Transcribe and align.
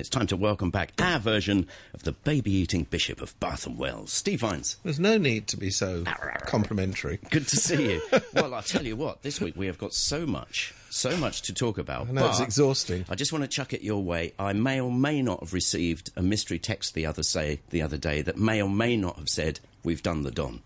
it's 0.00 0.08
time 0.08 0.26
to 0.26 0.36
welcome 0.36 0.70
back 0.70 0.92
our 0.98 1.18
version 1.18 1.66
of 1.92 2.04
the 2.04 2.12
baby-eating 2.12 2.84
Bishop 2.84 3.20
of 3.20 3.38
Bath 3.38 3.66
and 3.66 3.76
Wells, 3.76 4.10
Steve 4.10 4.40
Vines. 4.40 4.78
There's 4.82 4.98
no 4.98 5.18
need 5.18 5.46
to 5.48 5.58
be 5.58 5.70
so 5.70 6.04
complimentary. 6.46 7.18
Good 7.28 7.46
to 7.48 7.56
see 7.56 7.92
you. 7.92 8.02
well, 8.32 8.54
I'll 8.54 8.62
tell 8.62 8.86
you 8.86 8.96
what, 8.96 9.20
this 9.20 9.42
week 9.42 9.56
we 9.56 9.66
have 9.66 9.76
got 9.76 9.92
so 9.92 10.24
much, 10.24 10.72
so 10.88 11.18
much 11.18 11.42
to 11.42 11.52
talk 11.52 11.76
about. 11.76 12.08
I 12.08 12.12
know 12.12 12.30
it's 12.30 12.40
exhausting. 12.40 13.04
I 13.10 13.14
just 13.14 13.30
want 13.30 13.44
to 13.44 13.48
chuck 13.48 13.74
it 13.74 13.82
your 13.82 14.02
way. 14.02 14.32
I 14.38 14.54
may 14.54 14.80
or 14.80 14.90
may 14.90 15.20
not 15.20 15.40
have 15.40 15.52
received 15.52 16.10
a 16.16 16.22
mystery 16.22 16.58
text 16.58 16.94
the 16.94 17.04
other 17.04 17.22
say 17.22 17.60
the 17.68 17.82
other 17.82 17.98
day 17.98 18.22
that 18.22 18.38
may 18.38 18.62
or 18.62 18.70
may 18.70 18.96
not 18.96 19.18
have 19.18 19.28
said 19.28 19.60
we've 19.84 20.02
done 20.02 20.22
the 20.22 20.30
Don. 20.30 20.62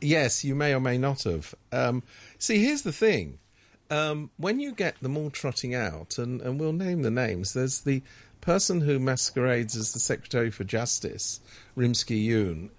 Yes, 0.00 0.44
you 0.44 0.54
may 0.54 0.72
or 0.72 0.78
may 0.78 0.98
not 0.98 1.24
have. 1.24 1.52
Um, 1.72 2.04
see, 2.38 2.64
here's 2.64 2.82
the 2.82 2.92
thing. 2.92 3.40
Um, 3.90 4.30
when 4.36 4.60
you 4.60 4.72
get 4.72 5.00
them 5.00 5.16
all 5.16 5.30
trotting 5.30 5.74
out, 5.74 6.18
and, 6.18 6.40
and 6.42 6.60
we'll 6.60 6.72
name 6.72 7.02
the 7.02 7.10
names, 7.10 7.54
there's 7.54 7.80
the 7.80 8.02
person 8.48 8.80
who 8.80 8.98
masquerades 8.98 9.76
as 9.76 9.92
the 9.92 9.98
Secretary 9.98 10.50
for 10.50 10.64
Justice, 10.64 11.40
Rimsky 11.76 12.16
Yuen. 12.24 12.70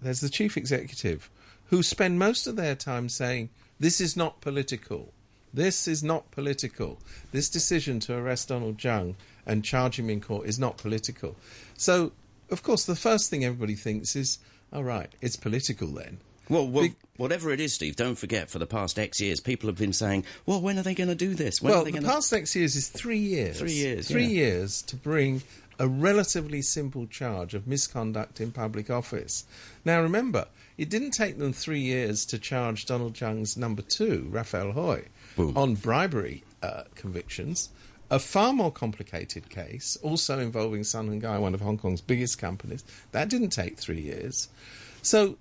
There's 0.00 0.20
the 0.20 0.28
Chief 0.28 0.56
Executive, 0.56 1.28
who 1.64 1.82
spend 1.82 2.20
most 2.20 2.46
of 2.46 2.54
their 2.54 2.76
time 2.76 3.08
saying, 3.08 3.50
This 3.80 4.00
is 4.00 4.16
not 4.16 4.40
political. 4.40 5.12
This 5.52 5.88
is 5.88 6.04
not 6.04 6.30
political. 6.30 7.00
This 7.32 7.48
decision 7.48 7.98
to 8.00 8.16
arrest 8.16 8.50
Donald 8.50 8.78
Tsang 8.78 9.16
and 9.44 9.64
charge 9.64 9.98
him 9.98 10.10
in 10.10 10.20
court 10.20 10.46
is 10.46 10.60
not 10.60 10.76
political. 10.76 11.34
So, 11.76 12.12
of 12.48 12.62
course, 12.62 12.84
the 12.84 12.94
first 12.94 13.28
thing 13.28 13.44
everybody 13.44 13.74
thinks 13.74 14.14
is, 14.14 14.38
all 14.72 14.84
right, 14.84 15.12
it's 15.20 15.34
political 15.34 15.88
then. 15.88 16.18
Well, 16.48 16.68
well 16.68 16.84
Big- 16.84 16.96
whatever 17.16 17.50
it 17.50 17.60
is, 17.60 17.74
Steve, 17.74 17.96
don't 17.96 18.16
forget, 18.16 18.50
for 18.50 18.58
the 18.58 18.66
past 18.66 18.98
X 18.98 19.20
years, 19.20 19.40
people 19.40 19.68
have 19.68 19.78
been 19.78 19.92
saying, 19.92 20.24
well, 20.44 20.60
when 20.60 20.78
are 20.78 20.82
they 20.82 20.94
going 20.94 21.08
to 21.08 21.14
do 21.14 21.34
this? 21.34 21.60
When 21.60 21.72
well, 21.72 21.82
are 21.82 21.84
they 21.84 21.90
the 21.92 22.00
to... 22.00 22.06
past 22.06 22.32
X 22.32 22.54
years 22.56 22.76
is 22.76 22.88
three 22.88 23.18
years. 23.18 23.58
Three 23.58 23.72
years, 23.72 24.08
Three 24.08 24.24
yeah. 24.24 24.44
years 24.44 24.82
to 24.82 24.96
bring 24.96 25.42
a 25.78 25.86
relatively 25.86 26.62
simple 26.62 27.06
charge 27.06 27.54
of 27.54 27.66
misconduct 27.66 28.40
in 28.40 28.50
public 28.50 28.90
office. 28.90 29.44
Now, 29.84 30.00
remember, 30.00 30.46
it 30.78 30.88
didn't 30.90 31.10
take 31.10 31.38
them 31.38 31.52
three 31.52 31.80
years 31.80 32.24
to 32.26 32.38
charge 32.38 32.86
Donald 32.86 33.14
Tsang's 33.14 33.56
number 33.56 33.82
two, 33.82 34.26
Raphael 34.30 34.72
Hui, 34.72 35.02
Boom. 35.36 35.56
on 35.56 35.74
bribery 35.74 36.44
uh, 36.62 36.84
convictions. 36.94 37.70
A 38.08 38.20
far 38.20 38.52
more 38.52 38.70
complicated 38.70 39.50
case, 39.50 39.98
also 40.00 40.38
involving 40.38 40.84
Sun 40.84 41.08
Hung 41.08 41.20
Kai, 41.20 41.38
one 41.38 41.54
of 41.54 41.60
Hong 41.60 41.76
Kong's 41.76 42.00
biggest 42.00 42.38
companies. 42.38 42.84
That 43.10 43.28
didn't 43.28 43.50
take 43.50 43.78
three 43.78 44.00
years. 44.00 44.48
So 45.02 45.38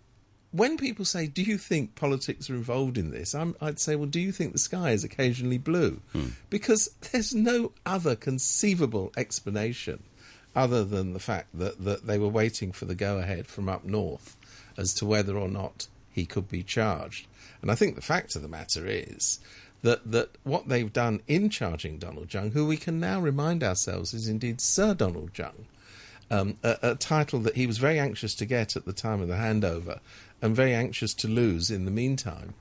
when 0.55 0.77
people 0.77 1.05
say, 1.05 1.27
"Do 1.27 1.41
you 1.41 1.57
think 1.57 1.95
politics 1.95 2.49
are 2.49 2.55
involved 2.55 2.97
in 2.97 3.11
this?" 3.11 3.35
I'm, 3.35 3.55
I'd 3.59 3.79
say, 3.79 3.95
"Well, 3.95 4.07
do 4.07 4.19
you 4.19 4.31
think 4.31 4.53
the 4.53 4.59
sky 4.59 4.91
is 4.91 5.03
occasionally 5.03 5.57
blue?" 5.57 6.01
Because 6.49 6.91
there's 7.11 7.33
no 7.33 7.71
other 7.85 8.15
conceivable 8.15 9.11
explanation 9.17 10.03
other 10.55 10.85
than 10.85 11.13
the 11.13 11.19
fact 11.19 11.49
that, 11.53 11.83
that 11.83 12.07
they 12.07 12.17
were 12.17 12.29
waiting 12.29 12.71
for 12.71 12.85
the 12.85 12.95
go-ahead 12.95 13.47
from 13.47 13.67
up 13.67 13.83
north 13.83 14.37
as 14.77 14.93
to 14.93 15.05
whether 15.05 15.37
or 15.37 15.49
not 15.49 15.87
he 16.09 16.25
could 16.25 16.47
be 16.47 16.63
charged. 16.63 17.27
And 17.61 17.69
I 17.69 17.75
think 17.75 17.95
the 17.95 18.01
fact 18.01 18.35
of 18.35 18.41
the 18.41 18.47
matter 18.47 18.85
is 18.87 19.39
that 19.81 20.11
that 20.11 20.29
what 20.43 20.69
they've 20.69 20.93
done 20.93 21.21
in 21.27 21.49
charging 21.49 21.97
Donald 21.97 22.29
Tsang, 22.29 22.51
who 22.51 22.65
we 22.65 22.77
can 22.77 22.99
now 22.99 23.19
remind 23.19 23.63
ourselves 23.63 24.13
is 24.13 24.27
indeed 24.27 24.61
Sir 24.61 24.93
Donald 24.93 25.37
Jung, 25.37 25.65
um, 26.31 26.57
a, 26.63 26.77
a 26.81 26.95
title 26.95 27.39
that 27.41 27.55
he 27.55 27.67
was 27.67 27.77
very 27.77 27.99
anxious 27.99 28.33
to 28.35 28.45
get 28.45 28.75
at 28.75 28.85
the 28.85 28.93
time 28.93 29.21
of 29.21 29.27
the 29.27 29.35
handover 29.35 29.99
and 30.41 30.55
very 30.55 30.73
anxious 30.73 31.13
to 31.15 31.27
lose 31.27 31.71
in 31.71 31.85
the 31.85 31.91
meantime, 31.91 32.53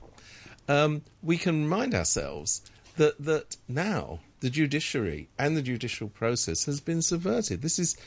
um, 0.67 1.03
we 1.21 1.37
can 1.37 1.63
remind 1.63 1.93
ourselves 1.93 2.61
that, 2.97 3.23
that 3.23 3.57
now 3.67 4.19
the 4.39 4.49
judiciary 4.49 5.29
and 5.37 5.55
the 5.55 5.61
judicial 5.61 6.07
process 6.07 6.65
has 6.65 6.79
been 6.79 7.01
subverted. 7.01 7.61
This 7.61 7.79
is 7.79 7.97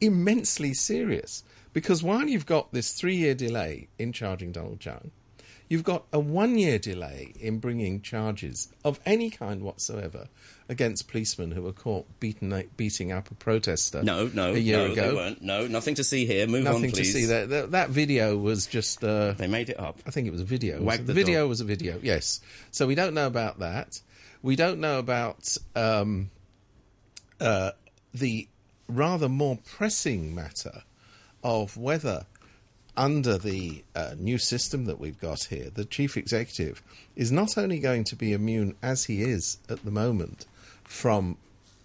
immensely 0.00 0.74
serious 0.74 1.44
because 1.72 2.02
while 2.02 2.26
you've 2.26 2.46
got 2.46 2.72
this 2.72 2.92
three 2.92 3.16
year 3.16 3.34
delay 3.34 3.88
in 3.98 4.12
charging 4.12 4.52
Donald 4.52 4.80
Tsang, 4.80 5.10
you've 5.68 5.84
got 5.84 6.04
a 6.12 6.18
one 6.20 6.58
year 6.58 6.78
delay 6.78 7.32
in 7.40 7.58
bringing 7.58 8.00
charges 8.02 8.68
of 8.84 9.00
any 9.06 9.30
kind 9.30 9.62
whatsoever 9.62 10.28
against 10.68 11.08
policemen 11.08 11.50
who 11.50 11.62
were 11.62 11.72
caught 11.72 12.06
beaten, 12.20 12.68
beating 12.76 13.12
up 13.12 13.30
a 13.30 13.34
protester 13.34 14.02
No, 14.02 14.30
no, 14.32 14.54
a 14.54 14.58
year 14.58 14.78
no, 14.86 14.92
ago. 14.92 15.08
they 15.08 15.14
weren't. 15.14 15.42
No, 15.42 15.66
nothing 15.66 15.94
to 15.96 16.04
see 16.04 16.24
here. 16.26 16.46
Move 16.46 16.66
on, 16.66 16.74
Nothing 16.74 16.90
to 16.90 16.96
please. 16.96 17.12
see 17.12 17.24
there. 17.26 17.46
That, 17.46 17.70
that 17.72 17.90
video 17.90 18.36
was 18.36 18.66
just. 18.66 19.02
Uh, 19.04 19.32
They 19.32 19.46
made 19.48 19.68
it 19.68 19.78
up. 19.78 19.98
I 20.06 20.10
think 20.10 20.26
it 20.26 20.30
was 20.30 20.40
a 20.40 20.44
video. 20.44 20.82
Wag 20.82 21.00
the 21.00 21.04
the 21.06 21.12
video 21.14 21.40
dog. 21.40 21.48
was 21.50 21.60
a 21.60 21.64
video, 21.64 21.98
yes. 22.02 22.40
So 22.70 22.86
we 22.86 22.94
don't 22.94 23.14
know 23.14 23.26
about 23.26 23.58
that. 23.58 24.00
We 24.42 24.56
don't 24.56 24.80
know 24.80 24.98
about 24.98 25.56
um, 25.74 26.30
uh, 27.40 27.72
the 28.12 28.48
rather 28.88 29.28
more 29.28 29.58
pressing 29.64 30.34
matter 30.34 30.82
of 31.42 31.76
whether, 31.76 32.26
under 32.96 33.38
the 33.38 33.84
uh, 33.94 34.14
new 34.18 34.38
system 34.38 34.84
that 34.84 35.00
we've 35.00 35.20
got 35.20 35.44
here, 35.44 35.70
the 35.70 35.84
chief 35.84 36.16
executive 36.16 36.82
is 37.16 37.32
not 37.32 37.58
only 37.58 37.78
going 37.78 38.04
to 38.04 38.16
be 38.16 38.32
immune, 38.32 38.76
as 38.82 39.04
he 39.04 39.22
is 39.22 39.58
at 39.68 39.84
the 39.84 39.90
moment, 39.90 40.46
from 40.84 41.36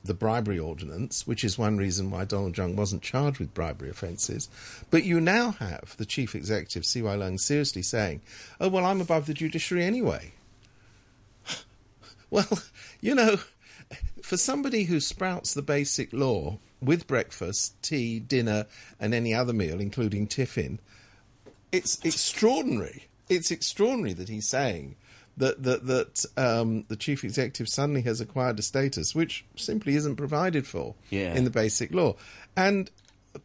the 0.04 0.14
bribery 0.14 0.60
ordinance, 0.60 1.28
which 1.28 1.44
is 1.44 1.58
one 1.58 1.78
reason 1.78 2.10
why 2.10 2.26
Donald 2.26 2.56
Tsang 2.56 2.76
wasn't 2.76 3.02
charged 3.02 3.40
with 3.40 3.54
bribery 3.54 3.90
offences. 3.90 4.50
But 4.90 5.04
you 5.04 5.20
now 5.20 5.52
have 5.52 5.96
the 5.98 6.06
chief 6.06 6.36
executive, 6.36 6.86
C.Y. 6.86 7.16
Leung, 7.16 7.40
seriously 7.40 7.82
saying, 7.82 8.22
oh, 8.62 8.70
well, 8.70 8.86
I'm 8.86 9.02
above 9.02 9.26
the 9.26 9.34
judiciary 9.34 9.84
anyway. 9.84 10.32
well, 12.30 12.60
you 13.02 13.14
know, 13.14 13.38
for 14.22 14.38
somebody 14.38 14.84
who 14.84 15.00
sprouts 15.00 15.54
the 15.54 15.62
basic 15.62 16.14
law 16.14 16.60
with 16.82 17.08
breakfast, 17.08 17.82
tea, 17.82 18.20
dinner, 18.20 18.68
and 19.00 19.14
any 19.14 19.34
other 19.34 19.54
meal, 19.54 19.82
including 19.82 20.28
tiffin, 20.28 20.80
it's 21.72 22.00
extraordinary. 22.04 23.08
It's 23.30 23.52
extraordinary 23.52 24.14
that 24.14 24.30
he's 24.30 24.48
saying 24.48 24.96
that 25.38 25.64
that 25.64 25.86
that 25.88 26.26
um, 26.38 26.84
the 26.90 26.96
chief 26.96 27.24
executive 27.24 27.70
suddenly 27.70 28.02
has 28.02 28.20
acquired 28.20 28.60
a 28.60 28.62
status 28.62 29.14
which 29.16 29.46
simply 29.56 29.96
isn't 29.96 30.16
provided 30.16 30.66
for 30.68 30.96
Yeah. 31.10 31.34
in 31.36 31.44
the 31.44 31.50
basic 31.50 31.94
law. 31.94 32.16
And 32.58 32.90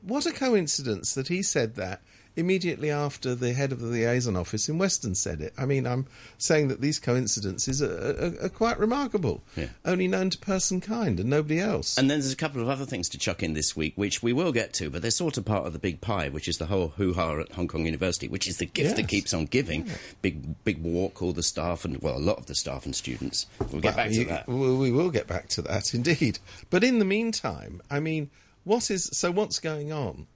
what 0.01 0.27
a 0.27 0.33
coincidence 0.33 1.15
that 1.15 1.29
he 1.29 1.43
said 1.43 1.75
that 1.77 2.01
immediately 2.37 2.91
after 2.91 3.35
the 3.35 3.53
head 3.53 3.71
of 3.73 3.81
the 3.81 3.87
liaison 3.87 4.37
office 4.37 4.69
in 4.69 4.77
Western 4.79 5.15
said 5.15 5.41
it. 5.41 5.53
I 5.57 5.67
mean, 5.67 5.87
I'm 5.87 6.07
saying 6.39 6.69
that 6.69 6.81
these 6.81 6.99
coincidences 6.99 7.81
are, 7.81 7.93
are, 8.41 8.47
are 8.47 8.49
quite 8.49 8.79
remarkable, 8.79 9.43
Yeah. 9.57 9.69
only 9.85 10.09
known 10.09 10.31
to 10.31 10.39
person 10.39 10.81
kind 10.81 11.21
and 11.21 11.31
nobody 11.31 11.61
else. 11.61 11.97
And 11.97 12.11
then 12.11 12.21
there's 12.21 12.33
a 12.33 12.37
couple 12.37 12.61
of 12.61 12.69
other 12.69 12.87
things 12.87 13.09
to 13.11 13.19
chuck 13.19 13.43
in 13.43 13.53
this 13.55 13.77
week, 13.77 13.93
which 13.97 14.23
we 14.23 14.33
will 14.33 14.53
get 14.53 14.73
to, 14.75 14.91
but 14.91 15.03
they're 15.03 15.11
sort 15.11 15.39
of 15.39 15.45
part 15.45 15.67
of 15.67 15.73
the 15.73 15.79
big 15.79 16.01
pie, 16.01 16.29
which 16.29 16.49
is 16.49 16.59
the 16.59 16.67
whole 16.67 16.89
hoo-ha 16.97 17.39
at 17.41 17.53
Hong 17.53 17.69
Kong 17.69 17.85
University, 17.85 18.29
which 18.29 18.49
is 18.49 18.59
the 18.59 18.67
gift 18.67 18.97
that 18.97 19.09
keeps 19.09 19.33
on 19.33 19.47
giving. 19.47 19.89
Big, 20.23 20.63
big 20.65 20.83
walk, 20.83 21.23
all 21.23 21.33
the 21.33 21.43
staff, 21.43 21.85
and 21.85 22.01
well, 22.03 22.17
a 22.17 22.19
lot 22.19 22.39
of 22.39 22.47
the 22.47 22.55
staff 22.55 22.85
and 22.85 22.95
students. 22.97 23.47
We'll 23.71 23.81
get 23.81 23.97
back 23.97 24.11
to 24.11 24.25
that. 24.27 24.49
We 24.49 24.91
will 24.91 25.11
get 25.11 25.27
back 25.27 25.49
to 25.51 25.63
that, 25.63 25.95
indeed. 25.95 26.39
But 26.71 26.83
in 26.85 26.99
the 26.99 27.05
meantime, 27.05 27.81
I 27.91 28.01
mean, 28.01 28.31
what 28.65 28.91
is 28.91 29.09
so? 29.13 29.31
What's 29.31 29.61
going 29.61 29.93
on? 29.93 30.27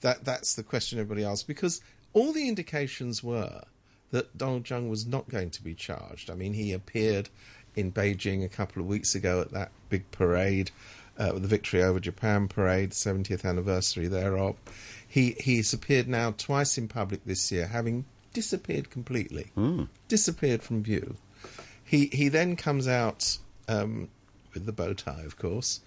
That 0.00 0.24
that's 0.24 0.54
the 0.54 0.62
question 0.62 0.98
everybody 0.98 1.24
asks 1.24 1.42
because 1.42 1.80
all 2.12 2.32
the 2.32 2.48
indications 2.48 3.22
were 3.22 3.62
that 4.10 4.36
Donald 4.36 4.64
Tsang 4.64 4.88
was 4.88 5.06
not 5.06 5.28
going 5.28 5.50
to 5.50 5.62
be 5.62 5.74
charged. 5.74 6.30
I 6.30 6.34
mean, 6.34 6.54
he 6.54 6.72
appeared 6.72 7.28
in 7.76 7.92
Beijing 7.92 8.44
a 8.44 8.48
couple 8.48 8.82
of 8.82 8.88
weeks 8.88 9.14
ago 9.14 9.40
at 9.40 9.52
that 9.52 9.70
big 9.88 10.10
parade, 10.10 10.70
uh, 11.18 11.32
the 11.32 11.46
Victory 11.46 11.82
over 11.82 12.00
Japan 12.00 12.48
parade, 12.48 12.90
70th 12.90 13.44
anniversary 13.44 14.08
thereof. 14.08 14.56
He 15.06 15.36
he's 15.40 15.72
appeared 15.72 16.08
now 16.08 16.32
twice 16.32 16.78
in 16.78 16.88
public 16.88 17.24
this 17.24 17.50
year, 17.52 17.66
having 17.66 18.04
disappeared 18.32 18.90
completely, 18.90 19.50
disappeared 20.08 20.62
from 20.62 20.82
view. 20.82 21.16
He 21.84 22.06
he 22.12 22.28
then 22.28 22.56
comes 22.56 22.86
out 22.88 23.38
um, 23.68 24.08
with 24.54 24.66
the 24.66 24.72
bow 24.72 24.94
tie, 24.94 25.22
of 25.22 25.36
course, 25.36 25.80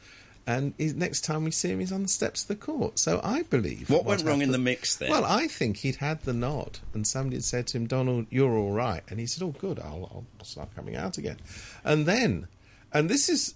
and 0.46 0.74
next 0.98 1.22
time 1.22 1.44
we 1.46 1.52
see 1.52 1.70
him, 1.70 1.80
he's 1.80 1.92
on 1.92 2.04
the 2.04 2.10
steps 2.10 2.42
of 2.44 2.48
the 2.50 2.56
court. 2.56 3.00
So 3.00 3.22
I 3.24 3.44
believe 3.44 3.90
What 3.90 4.06
went 4.06 4.24
wrong 4.24 4.42
in 4.42 4.52
the 4.52 4.58
mix 4.58 4.96
then? 4.96 5.10
Well, 5.10 5.24
I 5.26 5.48
think 5.48 5.78
he'd 5.78 5.98
had 5.98 6.22
the 6.24 6.34
nod, 6.34 6.80
and 6.94 7.08
somebody 7.08 7.38
had 7.38 7.44
said 7.46 7.68
to 7.68 7.78
him, 7.78 7.88
"Donald, 7.88 8.28
you're 8.30 8.56
all 8.58 8.72
right," 8.74 9.04
and 9.10 9.20
he 9.20 9.26
said, 9.26 9.44
"Oh, 9.44 9.56
good, 9.58 9.80
I'll, 9.80 10.26
I'll 10.40 10.46
start 10.46 10.76
coming 10.76 10.96
out 10.96 11.18
again." 11.18 11.38
And 11.84 12.06
then, 12.06 12.48
and 12.92 13.10
this 13.10 13.30
is. 13.30 13.56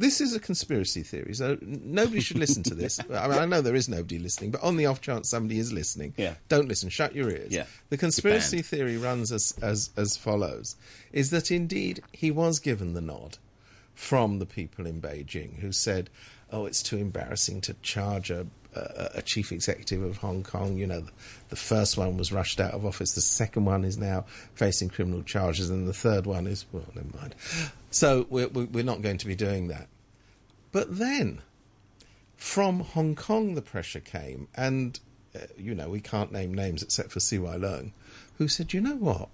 This 0.00 0.20
is 0.20 0.32
a 0.32 0.38
conspiracy 0.38 1.02
theory, 1.02 1.34
so 1.34 1.58
nobody 1.60 2.20
should 2.20 2.38
listen 2.38 2.62
to 2.62 2.74
this. 2.76 3.00
I 3.12 3.26
mean, 3.26 3.36
I 3.40 3.46
know 3.46 3.60
there 3.60 3.74
is 3.74 3.88
nobody 3.88 4.20
listening, 4.20 4.52
but 4.52 4.62
on 4.62 4.76
the 4.76 4.86
off 4.86 5.00
chance 5.00 5.28
somebody 5.28 5.58
is 5.58 5.72
listening, 5.72 6.14
Yeah. 6.16 6.34
don't 6.48 6.68
listen. 6.68 6.88
Shut 6.88 7.16
your 7.16 7.28
ears. 7.30 7.50
Yeah. 7.50 7.64
The 7.90 7.96
conspiracy 7.96 8.62
theory 8.62 8.96
runs 8.96 9.32
as, 9.32 9.58
as 9.60 9.90
as 9.96 10.16
follows: 10.16 10.76
is 11.12 11.30
that 11.30 11.50
indeed 11.50 12.00
he 12.12 12.30
was 12.30 12.60
given 12.60 12.94
the 12.94 13.00
nod 13.00 13.38
from 13.98 14.38
the 14.38 14.46
people 14.46 14.86
in 14.86 15.02
Beijing 15.02 15.58
who 15.58 15.72
said, 15.72 16.08
"Oh, 16.52 16.66
it's 16.66 16.84
too 16.84 16.98
embarrassing 16.98 17.60
to 17.62 17.74
charge 17.82 18.30
a 18.30 18.46
a, 18.72 19.10
a 19.16 19.22
chief 19.22 19.50
executive 19.50 20.04
of 20.04 20.18
Hong 20.18 20.44
Kong." 20.44 20.78
You 20.78 20.86
know, 20.86 21.00
the, 21.00 21.10
the 21.48 21.56
first 21.56 21.98
one 21.98 22.16
was 22.16 22.30
rushed 22.30 22.60
out 22.60 22.74
of 22.74 22.86
office. 22.86 23.16
The 23.16 23.20
second 23.20 23.64
one 23.64 23.84
is 23.84 23.98
now 23.98 24.24
facing 24.54 24.88
criminal 24.88 25.24
charges, 25.24 25.68
and 25.68 25.88
the 25.88 25.92
third 25.92 26.26
one 26.26 26.46
is 26.46 26.64
well, 26.70 26.84
never 26.94 27.18
mind. 27.18 27.34
So 27.90 28.28
we're 28.30 28.46
we're 28.46 28.84
not 28.84 29.02
going 29.02 29.18
to 29.18 29.26
be 29.26 29.34
doing 29.34 29.66
that. 29.66 29.88
But 30.70 30.96
then, 30.96 31.42
from 32.36 32.80
Hong 32.80 33.16
Kong, 33.16 33.56
the 33.56 33.62
pressure 33.62 34.00
came, 34.00 34.46
and 34.54 34.98
uh, 35.34 35.40
you 35.56 35.74
know 35.74 35.88
we 35.88 36.00
can't 36.00 36.30
name 36.30 36.54
names 36.54 36.84
except 36.84 37.10
for 37.10 37.18
CY 37.18 37.58
Leung, 37.58 37.90
who 38.38 38.46
said, 38.46 38.72
"You 38.72 38.80
know 38.80 38.96
what? 38.96 39.28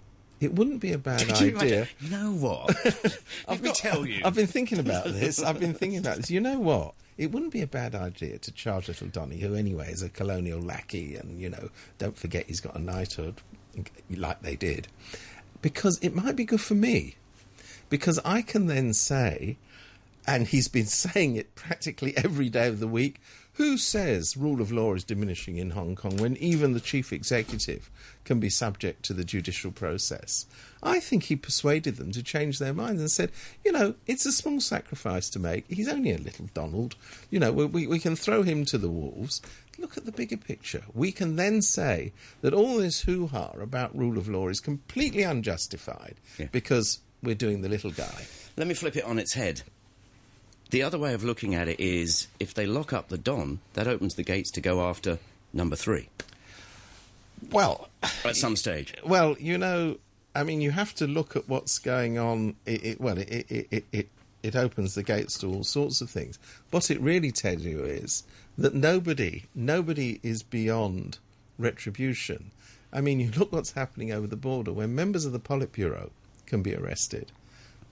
It 0.45 0.55
wouldn't 0.55 0.81
be 0.81 0.93
a 0.93 0.99
bad 0.99 1.23
idea." 1.31 1.49
imagine- 1.49 1.89
You 2.01 2.11
know 2.11 2.31
what? 2.33 2.75
Let 3.49 3.61
me 3.63 3.73
tell 3.73 4.07
you. 4.07 4.23
I've 4.25 4.35
been 4.35 4.47
thinking 4.47 4.79
about 4.79 5.05
this. 5.07 5.43
I've 5.43 5.59
been 5.59 5.75
thinking 5.75 5.99
about 5.99 6.19
this. 6.19 6.31
You 6.31 6.41
know 6.41 6.59
what? 6.61 6.95
It 7.17 7.31
wouldn't 7.33 7.53
be 7.53 7.63
a 7.63 7.67
bad 7.67 7.95
idea 7.95 8.39
to 8.39 8.51
charge 8.53 8.89
little 8.89 9.07
Donny, 9.09 9.39
who 9.39 9.55
anyway 9.55 9.91
is 9.93 10.03
a 10.03 10.09
colonial 10.09 10.61
lackey, 10.61 11.15
and 11.17 11.41
you 11.41 11.49
know, 11.49 11.71
don't 11.99 12.17
forget 12.19 12.47
he's 12.47 12.61
got 12.61 12.75
a 12.75 12.81
knighthood, 12.81 13.37
like 14.11 14.43
they 14.43 14.57
did, 14.57 14.89
because 15.63 15.99
it 16.03 16.15
might 16.15 16.35
be 16.35 16.45
good 16.45 16.61
for 16.61 16.75
me, 16.75 17.15
because 17.89 18.19
I 18.25 18.43
can 18.43 18.67
then 18.67 18.93
say, 18.95 19.57
and 20.27 20.49
he's 20.49 20.67
been 20.67 20.87
saying 21.05 21.37
it 21.37 21.55
practically 21.55 22.17
every 22.17 22.49
day 22.49 22.67
of 22.67 22.81
the 22.81 22.89
week. 22.89 23.21
Who 23.55 23.79
says 23.79 24.37
rule 24.37 24.61
of 24.61 24.73
law 24.73 24.95
is 24.95 25.05
diminishing 25.05 25.59
in 25.59 25.71
Hong 25.71 25.95
Kong 25.95 26.17
when 26.17 26.37
even 26.39 26.73
the 26.73 26.81
chief 26.81 27.13
executive 27.13 27.89
can 28.25 28.41
be 28.41 28.51
subject 28.51 29.05
to 29.05 29.13
the 29.13 29.23
judicial 29.25 29.71
process? 29.71 30.47
I 30.83 30.99
think 30.99 31.25
he 31.25 31.37
persuaded 31.37 31.97
them 31.97 32.11
to 32.13 32.23
change 32.23 32.59
their 32.59 32.75
minds 32.75 33.01
and 33.01 33.11
said, 33.11 33.31
you 33.65 33.71
know, 33.71 33.95
it's 34.09 34.27
a 34.27 34.33
small 34.33 34.61
sacrifice 34.61 35.31
to 35.31 35.39
make. 35.39 35.67
He's 35.69 35.89
only 35.89 36.11
a 36.11 36.19
little 36.19 36.49
Donald. 36.53 36.97
You 37.31 37.39
know, 37.39 37.53
we, 37.53 37.65
we, 37.67 37.87
we 37.87 37.99
can 38.01 38.17
throw 38.17 38.43
him 38.43 38.65
to 38.67 38.77
the 38.79 38.91
wolves. 38.91 39.41
Look 39.79 39.97
at 39.97 40.05
the 40.05 40.13
bigger 40.13 40.37
picture. 40.37 40.83
We 40.93 41.13
can 41.13 41.37
then 41.37 41.63
say 41.63 42.13
that 42.41 42.55
all 42.55 42.79
this 42.79 43.03
hoo 43.03 43.29
ha 43.29 43.53
about 43.61 43.97
rule 43.97 44.19
of 44.19 44.29
law 44.29 44.49
is 44.49 44.59
completely 44.59 45.23
unjustified 45.23 46.17
Yeah. 46.39 46.47
because 46.51 46.99
we're 47.23 47.35
doing 47.37 47.63
the 47.63 47.69
little 47.69 47.91
guy. 47.93 48.27
Let 48.57 48.67
me 48.67 48.75
flip 48.75 48.97
it 48.97 49.05
on 49.05 49.19
its 49.19 49.35
head. 49.35 49.63
The 50.75 50.83
other 50.83 50.99
way 50.99 51.15
of 51.15 51.23
looking 51.23 51.55
at 51.55 51.69
it 51.69 51.79
is 51.79 52.27
if 52.41 52.53
they 52.53 52.67
lock 52.67 52.93
up 52.93 53.09
the 53.09 53.17
Don, 53.17 53.61
that 53.75 53.87
opens 53.87 54.17
the 54.17 54.25
gates 54.25 54.51
to 54.51 54.61
go 54.61 54.85
after 54.85 55.21
number 55.53 55.77
three 55.77 56.09
Well, 57.53 57.89
at 58.25 58.35
some 58.35 58.57
stage. 58.57 58.93
Well, 59.07 59.37
you 59.39 59.57
know, 59.57 59.99
I 60.35 60.43
mean, 60.43 60.61
you 60.61 60.73
have 60.73 60.93
to 60.97 61.07
look 61.07 61.37
at 61.37 61.49
what's 61.49 61.79
going 61.79 62.19
on. 62.19 62.57
It, 62.67 62.85
it, 62.85 63.01
well, 63.01 63.19
it, 63.19 63.29
it, 63.49 63.69
it, 63.71 63.85
it, 63.93 64.09
it 64.43 64.57
opens 64.57 64.97
the 64.97 65.05
gates 65.05 65.39
to 65.39 65.47
all 65.47 65.63
sorts 65.63 66.01
of 66.01 66.11
things. 66.11 66.41
What 66.73 66.91
it 66.91 67.01
really 67.01 67.31
tells 67.31 67.63
you 67.63 67.85
is 67.85 68.25
that 68.59 68.75
nobody, 68.75 69.45
nobody 69.55 70.19
is 70.25 70.43
beyond 70.43 71.19
retribution. 71.57 72.51
I 72.93 73.01
mean, 73.01 73.21
you 73.21 73.31
look 73.31 73.53
what's 73.53 73.75
happening 73.75 74.11
over 74.11 74.27
the 74.27 74.35
border 74.35 74.73
where 74.73 74.89
members 74.89 75.25
of 75.25 75.31
the 75.31 75.39
Politburo 75.39 76.11
can 76.47 76.63
be 76.63 76.75
arrested. 76.75 77.31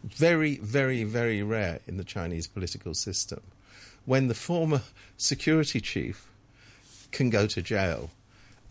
Very, 0.04 0.56
very, 0.56 1.04
very 1.04 1.42
rare 1.42 1.80
in 1.86 1.96
the 1.96 2.04
Chinese 2.04 2.46
political 2.46 2.94
system. 2.94 3.40
When 4.04 4.28
the 4.28 4.34
former 4.34 4.82
security 5.16 5.80
chief 5.80 6.28
can 7.12 7.30
go 7.30 7.46
to 7.46 7.62
jail, 7.62 8.10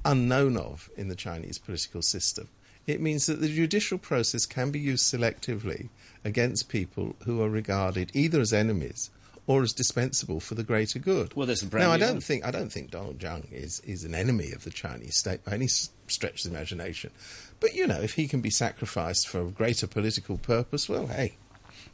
unknown 0.03 0.57
of 0.57 0.89
in 0.97 1.07
the 1.07 1.15
Chinese 1.15 1.57
political 1.57 2.01
system. 2.01 2.49
It 2.87 2.99
means 2.99 3.27
that 3.27 3.39
the 3.39 3.47
judicial 3.47 3.97
process 3.97 4.45
can 4.45 4.71
be 4.71 4.79
used 4.79 5.05
selectively 5.05 5.89
against 6.25 6.69
people 6.69 7.15
who 7.25 7.41
are 7.41 7.49
regarded 7.49 8.11
either 8.13 8.41
as 8.41 8.53
enemies 8.53 9.11
or 9.47 9.63
as 9.63 9.73
dispensable 9.73 10.39
for 10.39 10.55
the 10.55 10.63
greater 10.63 10.99
good. 10.99 11.35
Well, 11.35 11.47
there's 11.47 11.63
a 11.63 11.67
brand 11.67 11.87
now, 11.87 11.93
I 11.93 11.97
don't 11.97 12.13
one. 12.13 12.21
think 12.21 12.45
I 12.45 12.51
don't 12.51 12.71
think 12.71 12.91
Donald 12.91 13.19
Tsang 13.19 13.47
is 13.51 13.79
is 13.81 14.03
an 14.03 14.15
enemy 14.15 14.51
of 14.51 14.63
the 14.63 14.71
Chinese 14.71 15.17
state 15.17 15.43
by 15.43 15.53
any 15.53 15.67
stretch 16.11 16.43
the 16.43 16.49
imagination. 16.49 17.11
But 17.59 17.73
you 17.75 17.87
know, 17.87 17.99
if 18.01 18.13
he 18.13 18.27
can 18.27 18.41
be 18.41 18.49
sacrificed 18.49 19.27
for 19.27 19.41
a 19.41 19.45
greater 19.49 19.87
political 19.87 20.37
purpose, 20.37 20.87
well, 20.89 21.07
hey, 21.07 21.33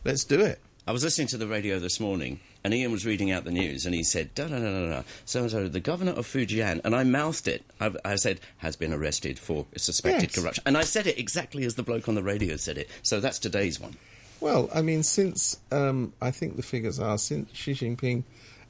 let's 0.04 0.24
do 0.24 0.42
it. 0.42 0.60
I 0.88 0.92
was 0.94 1.04
listening 1.04 1.28
to 1.30 1.38
the 1.38 1.48
radio 1.48 1.80
this 1.80 2.00
morning, 2.00 2.40
and 2.64 2.74
Ian 2.74 2.94
was 2.94 3.06
reading 3.06 3.30
out 3.30 3.44
the 3.44 3.52
news, 3.52 3.86
and 3.86 3.94
he 3.94 4.04
said, 4.06 4.34
da 4.36 4.48
da 4.48 4.58
da 4.58 4.72
da 4.72 4.90
da, 4.90 5.04
so 5.26 5.42
and 5.42 5.52
so, 5.52 5.68
the 5.68 5.82
governor 5.82 6.14
of 6.14 6.26
Fujian, 6.26 6.80
and 6.86 6.96
I 6.96 7.04
mouthed 7.04 7.50
it. 7.50 7.66
I, 7.82 7.92
I 8.06 8.16
said, 8.16 8.40
has 8.60 8.78
been 8.78 8.94
arrested 8.94 9.38
for 9.38 9.66
suspected 9.76 10.30
Yes. 10.32 10.36
corruption. 10.42 10.64
And 10.66 10.78
I 10.78 10.84
said 10.84 11.06
it 11.06 11.20
exactly 11.20 11.66
as 11.66 11.76
the 11.76 11.84
bloke 11.84 12.08
on 12.08 12.16
the 12.16 12.24
radio 12.24 12.56
said 12.56 12.78
it. 12.78 12.90
So 13.04 13.20
that's 13.20 13.38
today's 13.38 13.82
one. 13.82 13.98
Well, 14.40 14.70
I 14.74 14.82
mean, 14.82 15.04
since 15.04 15.58
um, 15.74 16.14
I 16.22 16.32
think 16.32 16.56
the 16.56 16.64
figures 16.64 17.00
are 17.02 17.18
since 17.18 17.50
Xi 17.54 17.74
Jinping 17.74 18.24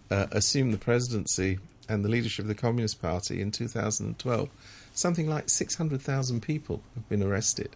uh, 0.10 0.26
assumed 0.32 0.74
the 0.74 0.78
presidency 0.80 1.60
and 1.88 2.04
the 2.04 2.10
leadership 2.10 2.44
of 2.46 2.48
the 2.50 2.56
Communist 2.56 3.00
Party 3.00 3.42
in 3.42 3.52
2012, 3.52 4.50
something 4.98 5.30
like 5.30 5.48
600,000 5.48 6.42
people 6.42 6.82
have 6.96 7.08
been 7.08 7.22
arrested. 7.22 7.76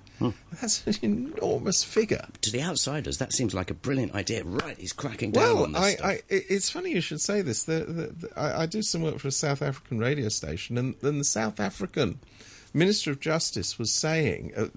That's 0.60 0.86
an 0.88 0.96
enormous 1.04 1.84
figure. 1.84 2.26
To 2.42 2.52
the 2.52 2.64
outsiders, 2.64 3.20
that 3.20 3.32
seems 3.32 3.54
like 3.54 3.70
a 3.70 3.76
brilliant 3.76 4.16
idea. 4.16 4.44
Right, 4.44 4.78
he's 4.78 4.92
cracking 4.94 5.32
down 5.32 5.44
Well, 5.44 5.64
on 5.64 5.72
this 5.74 5.82
I, 5.82 5.92
stuff. 5.94 6.08
I, 6.08 6.20
it's 6.30 6.70
funny 6.70 6.92
you 6.92 7.02
should 7.02 7.22
say 7.22 7.42
this. 7.42 7.64
The, 7.64 7.86
the, 7.86 8.28
the, 8.28 8.30
I, 8.40 8.64
I 8.64 8.66
do 8.66 8.82
some 8.82 9.04
work 9.04 9.20
for 9.20 9.28
a 9.28 9.32
South 9.32 9.62
African 9.62 10.00
radio 10.00 10.30
station, 10.30 10.78
and 10.78 10.96
then 11.02 11.20
the 11.20 11.24
South 11.24 11.60
African 11.60 12.20
Minister 12.74 13.12
of 13.12 13.20
Justice 13.20 13.78
was 13.78 13.94
saying, 13.94 14.54
uh, 14.58 14.68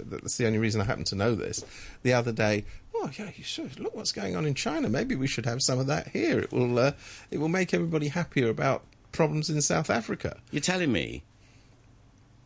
that's 0.00 0.38
the 0.38 0.46
only 0.46 0.58
reason 0.58 0.80
I 0.80 0.84
happen 0.84 1.04
to 1.04 1.14
know 1.14 1.34
this, 1.34 1.64
the 2.02 2.14
other 2.14 2.32
day, 2.32 2.64
oh, 2.94 3.10
yeah, 3.18 3.30
you 3.36 3.44
should. 3.44 3.78
Look 3.80 3.94
what's 3.94 4.12
going 4.12 4.34
on 4.36 4.46
in 4.46 4.54
China. 4.54 4.88
Maybe 4.88 5.14
we 5.14 5.26
should 5.26 5.44
have 5.44 5.60
some 5.62 5.78
of 5.78 5.88
that 5.88 6.08
here. 6.08 6.38
It 6.38 6.52
will, 6.52 6.78
uh, 6.78 6.92
it 7.30 7.38
will 7.38 7.48
make 7.48 7.74
everybody 7.74 8.08
happier 8.08 8.48
about 8.48 8.82
problems 9.10 9.50
in 9.50 9.60
South 9.60 9.90
Africa. 9.90 10.38
You're 10.50 10.60
telling 10.62 10.92
me 10.92 11.22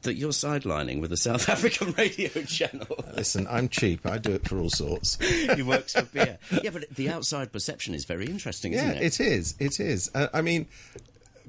that 0.06 0.14
you're 0.14 0.31
sidelining 0.31 1.00
with 1.00 1.12
a 1.12 1.17
South 1.17 1.49
African 1.49 1.93
radio 1.93 2.31
channel. 2.43 2.87
Listen, 3.14 3.47
I'm 3.49 3.69
cheap. 3.69 4.06
I 4.06 4.19
do 4.19 4.32
it 4.32 4.49
for 4.49 4.58
all 4.58 4.70
sorts. 4.70 5.17
he 5.55 5.62
works 5.62 5.93
for 5.93 6.03
beer. 6.03 6.38
Yeah, 6.62 6.70
but 6.70 6.88
the 6.91 7.11
outside 7.11 7.53
perception 7.53 7.94
is 7.94 8.05
very 8.05 8.26
interesting, 8.26 8.73
isn't 8.73 8.88
it? 8.88 8.97
Yeah, 8.97 9.00
it? 9.00 9.20
it 9.20 9.26
is. 9.26 9.55
It 9.58 9.81
is. 9.81 10.11
Uh, 10.14 10.29
I 10.32 10.43
mean, 10.43 10.67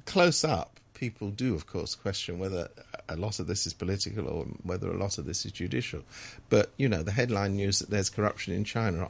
close 0.05 0.43
up, 0.43 0.79
people 0.93 1.29
do, 1.29 1.55
of 1.55 1.67
course, 1.67 1.95
question 1.95 2.39
whether 2.39 2.69
a 3.07 3.15
lot 3.15 3.39
of 3.39 3.47
this 3.47 3.65
is 3.65 3.73
political 3.73 4.27
or 4.27 4.45
whether 4.63 4.89
a 4.89 4.97
lot 4.97 5.17
of 5.17 5.25
this 5.25 5.45
is 5.45 5.51
judicial. 5.51 6.01
But 6.49 6.71
you 6.77 6.89
know, 6.89 7.03
the 7.03 7.11
headline 7.11 7.55
news 7.55 7.79
that 7.79 7.89
there's 7.89 8.09
corruption 8.09 8.53
in 8.53 8.63
China, 8.63 9.07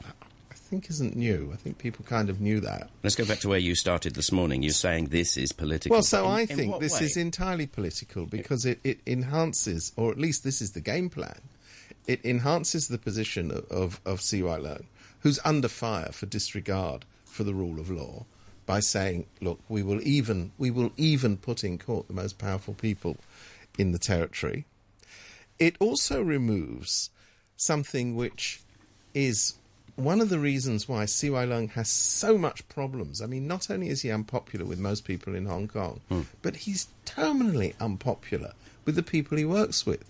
think, 0.68 0.90
isn't 0.90 1.16
new. 1.16 1.50
I 1.52 1.56
think 1.56 1.78
people 1.78 2.04
kind 2.04 2.28
of 2.28 2.40
knew 2.40 2.60
that. 2.60 2.90
Let's 3.02 3.16
go 3.16 3.24
back 3.24 3.40
to 3.40 3.48
where 3.48 3.58
you 3.58 3.74
started 3.74 4.14
this 4.14 4.30
morning. 4.30 4.62
You're 4.62 4.72
saying 4.72 5.06
this 5.06 5.36
is 5.36 5.52
political. 5.52 5.94
Well, 5.94 6.02
so 6.02 6.26
In- 6.26 6.30
I 6.30 6.46
think 6.46 6.80
this 6.80 7.00
way? 7.00 7.06
is 7.06 7.16
entirely 7.16 7.66
political 7.66 8.26
because 8.26 8.64
it, 8.64 8.78
it 8.84 9.00
enhances, 9.06 9.92
or 9.96 10.10
at 10.10 10.18
least 10.18 10.44
this 10.44 10.60
is 10.60 10.72
the 10.72 10.80
game 10.80 11.08
plan, 11.10 11.40
it 12.06 12.24
enhances 12.24 12.88
the 12.88 12.98
position 12.98 13.50
of, 13.50 13.64
of, 13.70 14.00
of 14.04 14.20
CY 14.20 14.40
Leung, 14.40 14.84
who's 15.20 15.40
under 15.44 15.68
fire 15.68 16.10
for 16.12 16.26
disregard 16.26 17.04
for 17.24 17.44
the 17.44 17.54
rule 17.54 17.80
of 17.80 17.90
law, 17.90 18.24
by 18.66 18.80
saying, 18.80 19.26
look, 19.40 19.58
we 19.68 19.82
will 19.82 20.00
even, 20.02 20.52
we 20.58 20.70
will 20.70 20.92
even 20.96 21.36
put 21.36 21.64
in 21.64 21.78
court 21.78 22.06
the 22.06 22.14
most 22.14 22.38
powerful 22.38 22.74
people 22.74 23.16
in 23.78 23.92
the 23.92 23.98
territory. 23.98 24.66
It 25.58 25.76
also 25.80 26.22
removes 26.22 27.10
something 27.56 28.14
which 28.14 28.60
is 29.14 29.54
one 29.98 30.20
of 30.20 30.28
the 30.28 30.38
reasons 30.38 30.88
why 30.88 31.04
CY 31.06 31.46
Leung 31.46 31.70
has 31.72 31.88
so 31.90 32.38
much 32.38 32.66
problems. 32.68 33.20
I 33.20 33.26
mean, 33.26 33.48
not 33.48 33.68
only 33.68 33.88
is 33.88 34.02
he 34.02 34.12
unpopular 34.12 34.64
with 34.64 34.78
most 34.78 35.04
people 35.04 35.34
in 35.34 35.46
Hong 35.46 35.66
Kong, 35.66 36.00
hmm. 36.08 36.22
but 36.40 36.56
he's 36.56 36.86
terminally 37.04 37.74
unpopular 37.80 38.52
with 38.84 38.94
the 38.94 39.02
people 39.02 39.36
he 39.36 39.44
works 39.44 39.84
with. 39.84 40.04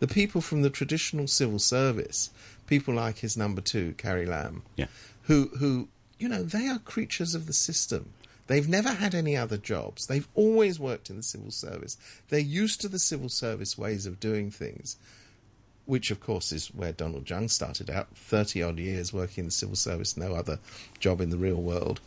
The 0.00 0.08
people 0.08 0.40
from 0.40 0.62
the 0.62 0.70
traditional 0.70 1.28
civil 1.28 1.60
service, 1.60 2.30
people 2.66 2.94
like 2.94 3.18
his 3.18 3.36
number 3.36 3.60
two, 3.60 3.94
Carrie 3.96 4.26
Lam, 4.26 4.62
Yeah. 4.74 4.86
who, 5.22 5.50
who, 5.58 5.88
you 6.18 6.28
know, 6.28 6.42
they 6.42 6.66
are 6.66 6.80
creatures 6.80 7.36
of 7.36 7.46
the 7.46 7.52
system. 7.52 8.10
They've 8.48 8.68
never 8.68 8.90
had 8.90 9.14
any 9.14 9.36
other 9.36 9.56
jobs. 9.56 10.06
They've 10.06 10.26
always 10.34 10.80
worked 10.80 11.10
in 11.10 11.16
the 11.16 11.22
civil 11.22 11.52
service. 11.52 11.96
They're 12.28 12.40
used 12.40 12.80
to 12.80 12.88
the 12.88 12.98
civil 12.98 13.28
service 13.28 13.78
ways 13.78 14.04
of 14.04 14.18
doing 14.18 14.50
things 14.50 14.96
which 15.88 16.10
of 16.10 16.20
course 16.20 16.52
is 16.52 16.66
where 16.68 16.92
Donald 16.92 17.24
Tsang 17.24 17.48
started 17.48 17.88
out, 17.88 18.08
30 18.14 18.62
odd 18.62 18.78
years 18.78 19.10
working 19.10 19.42
in 19.42 19.44
the 19.46 19.50
civil 19.50 19.74
service, 19.74 20.18
no 20.18 20.34
other 20.34 20.58
job 21.00 21.18
in 21.22 21.30
the 21.30 21.38
real 21.38 21.62
world. 21.62 21.98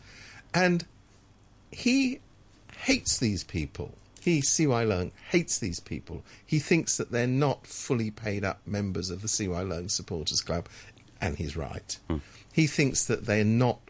And 0.54 0.86
he 1.72 2.20
hates 2.76 3.18
these 3.18 3.42
people. 3.42 3.92
He, 4.20 4.40
CY 4.40 4.84
Leung, 4.84 5.10
hates 5.30 5.58
these 5.58 5.80
people. 5.80 6.22
He 6.46 6.60
thinks 6.60 6.96
that 6.96 7.10
they're 7.10 7.26
not 7.26 7.66
fully 7.66 8.12
paid 8.12 8.44
up 8.44 8.60
members 8.64 9.10
of 9.10 9.20
the 9.20 9.26
CY 9.26 9.48
Leung 9.48 9.90
Supporters 9.90 10.42
Club, 10.42 10.68
and 11.20 11.36
he's 11.36 11.56
right. 11.56 11.98
Hmm. 12.06 12.18
He 12.52 12.68
thinks 12.68 13.04
that 13.06 13.26
they're 13.26 13.44
not 13.44 13.80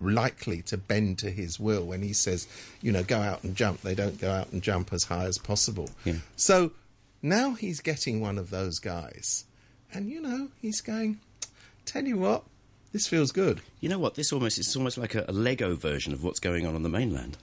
likely 0.00 0.60
to 0.62 0.76
bend 0.76 1.20
to 1.20 1.30
his 1.30 1.60
will 1.60 1.84
when 1.84 2.02
he 2.02 2.12
says, 2.12 2.48
you 2.82 2.90
know, 2.90 3.04
go 3.04 3.20
out 3.20 3.44
and 3.44 3.54
jump. 3.54 3.82
They 3.82 3.94
don't 3.94 4.20
go 4.20 4.32
out 4.32 4.50
and 4.50 4.60
jump 4.60 4.92
as 4.92 5.04
high 5.04 5.26
as 5.26 5.38
possible. 5.38 5.88
Yeah. 6.04 6.14
So 6.34 6.72
now 7.22 7.54
he's 7.54 7.80
getting 7.80 8.20
one 8.20 8.38
of 8.38 8.50
those 8.50 8.78
guys. 8.78 9.44
And, 9.92 10.08
you 10.08 10.20
know, 10.20 10.48
he's 10.60 10.80
going, 10.80 11.20
tell 11.84 12.04
you 12.04 12.18
what, 12.18 12.44
this 12.92 13.06
feels 13.06 13.32
good. 13.32 13.60
You 13.80 13.88
know 13.88 13.98
what? 13.98 14.14
This 14.14 14.32
almost 14.32 14.58
it's 14.58 14.74
almost 14.76 14.98
like 14.98 15.14
a, 15.14 15.24
a 15.28 15.32
Lego 15.32 15.74
version 15.76 16.12
of 16.12 16.22
what's 16.24 16.40
going 16.40 16.66
on 16.66 16.74
on 16.74 16.82
the 16.82 16.88
mainland. 16.88 17.36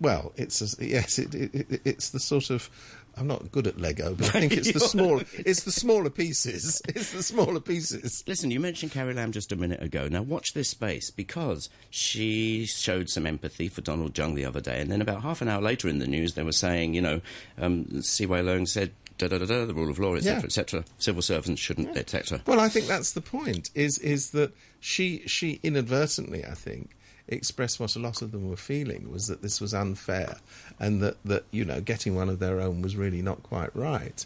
well, 0.00 0.32
it's 0.36 0.60
a, 0.78 0.84
yes, 0.86 1.18
it, 1.18 1.34
it, 1.34 1.54
it, 1.54 1.80
it's 1.84 2.10
the 2.10 2.20
sort 2.20 2.50
of. 2.50 2.68
I'm 3.16 3.26
not 3.26 3.50
good 3.50 3.66
at 3.66 3.78
Lego, 3.78 4.14
but 4.14 4.28
I 4.34 4.40
think 4.40 4.52
it's 4.52 4.72
the 4.72 4.80
small. 4.80 5.20
It's 5.34 5.64
the 5.64 5.72
smaller 5.72 6.10
pieces. 6.10 6.80
It's 6.88 7.12
the 7.12 7.22
smaller 7.22 7.60
pieces. 7.60 8.22
Listen, 8.26 8.50
you 8.50 8.60
mentioned 8.60 8.92
Carrie 8.92 9.14
Lam 9.14 9.32
just 9.32 9.52
a 9.52 9.56
minute 9.56 9.82
ago. 9.82 10.08
Now 10.08 10.22
watch 10.22 10.54
this 10.54 10.68
space 10.68 11.10
because 11.10 11.68
she 11.90 12.66
showed 12.66 13.08
some 13.10 13.26
empathy 13.26 13.68
for 13.68 13.80
Donald 13.80 14.14
Tsang 14.14 14.34
the 14.34 14.44
other 14.44 14.60
day, 14.60 14.80
and 14.80 14.90
then 14.90 15.00
about 15.00 15.22
half 15.22 15.40
an 15.42 15.48
hour 15.48 15.60
later 15.60 15.88
in 15.88 15.98
the 15.98 16.06
news, 16.06 16.34
they 16.34 16.42
were 16.44 16.52
saying, 16.52 16.94
you 16.94 17.00
know, 17.02 17.20
um, 17.58 18.02
CY 18.02 18.26
Leung 18.26 18.66
said. 18.66 18.92
Da, 19.28 19.38
da, 19.38 19.38
da, 19.38 19.44
da, 19.60 19.64
the 19.66 19.74
rule 19.74 19.90
of 19.90 19.98
law, 19.98 20.14
etc., 20.14 20.38
Yeah. 20.40 20.44
etc. 20.46 20.84
Civil 20.98 21.22
servants 21.22 21.60
shouldn't, 21.60 21.96
etc. 21.96 22.40
Well, 22.46 22.58
I 22.60 22.68
think 22.68 22.86
that's 22.86 23.12
the 23.12 23.20
point. 23.20 23.70
Is 23.74 23.98
is 23.98 24.30
that 24.30 24.52
she 24.80 25.22
she 25.26 25.60
inadvertently, 25.62 26.44
I 26.44 26.54
think, 26.54 26.90
expressed 27.28 27.78
what 27.78 27.94
a 27.96 27.98
lot 27.98 28.22
of 28.22 28.32
them 28.32 28.48
were 28.48 28.56
feeling 28.56 29.12
was 29.12 29.26
that 29.28 29.42
this 29.42 29.60
was 29.60 29.74
unfair, 29.74 30.38
and 30.78 31.02
that 31.02 31.16
that 31.24 31.44
you 31.50 31.64
know 31.64 31.80
getting 31.80 32.14
one 32.14 32.28
of 32.28 32.38
their 32.38 32.60
own 32.60 32.82
was 32.82 32.96
really 32.96 33.22
not 33.22 33.42
quite 33.42 33.74
right. 33.76 34.24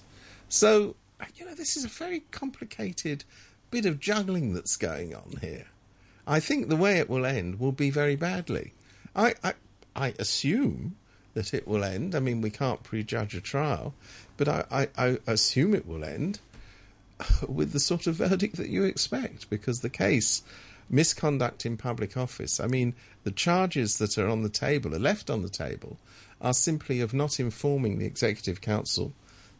So 0.48 0.94
you 1.36 1.44
know 1.44 1.54
this 1.54 1.76
is 1.76 1.84
a 1.84 1.88
very 1.88 2.20
complicated 2.30 3.24
bit 3.70 3.86
of 3.86 3.98
juggling 3.98 4.54
that's 4.54 4.76
going 4.76 5.14
on 5.14 5.34
here. 5.40 5.66
I 6.26 6.40
think 6.40 6.68
the 6.68 6.76
way 6.76 6.98
it 6.98 7.10
will 7.10 7.26
end 7.26 7.58
will 7.58 7.72
be 7.72 7.90
very 7.90 8.16
badly. 8.16 8.72
I 9.16 9.34
I, 9.42 9.54
I 9.96 10.14
assume 10.18 10.96
that 11.34 11.52
it 11.52 11.66
will 11.66 11.82
end. 11.82 12.14
I 12.14 12.20
mean, 12.20 12.40
we 12.40 12.50
can't 12.50 12.84
prejudge 12.84 13.34
a 13.34 13.40
trial, 13.40 13.92
but 14.36 14.48
I, 14.48 14.64
I, 14.70 14.88
I 14.96 15.18
assume 15.26 15.74
it 15.74 15.86
will 15.86 16.04
end 16.04 16.40
with 17.48 17.72
the 17.72 17.80
sort 17.80 18.06
of 18.06 18.16
verdict 18.16 18.56
that 18.56 18.68
you 18.68 18.84
expect 18.84 19.48
because 19.50 19.80
the 19.80 19.90
case 19.90 20.42
misconduct 20.90 21.64
in 21.64 21.76
public 21.76 22.16
office 22.16 22.60
i 22.60 22.66
mean 22.66 22.94
the 23.22 23.30
charges 23.30 23.96
that 23.98 24.18
are 24.18 24.28
on 24.28 24.42
the 24.42 24.50
table 24.50 24.94
are 24.94 24.98
left 24.98 25.30
on 25.30 25.42
the 25.42 25.48
table 25.48 25.96
are 26.42 26.52
simply 26.52 27.00
of 27.00 27.14
not 27.14 27.40
informing 27.40 27.98
the 27.98 28.04
executive 28.04 28.60
council 28.60 29.12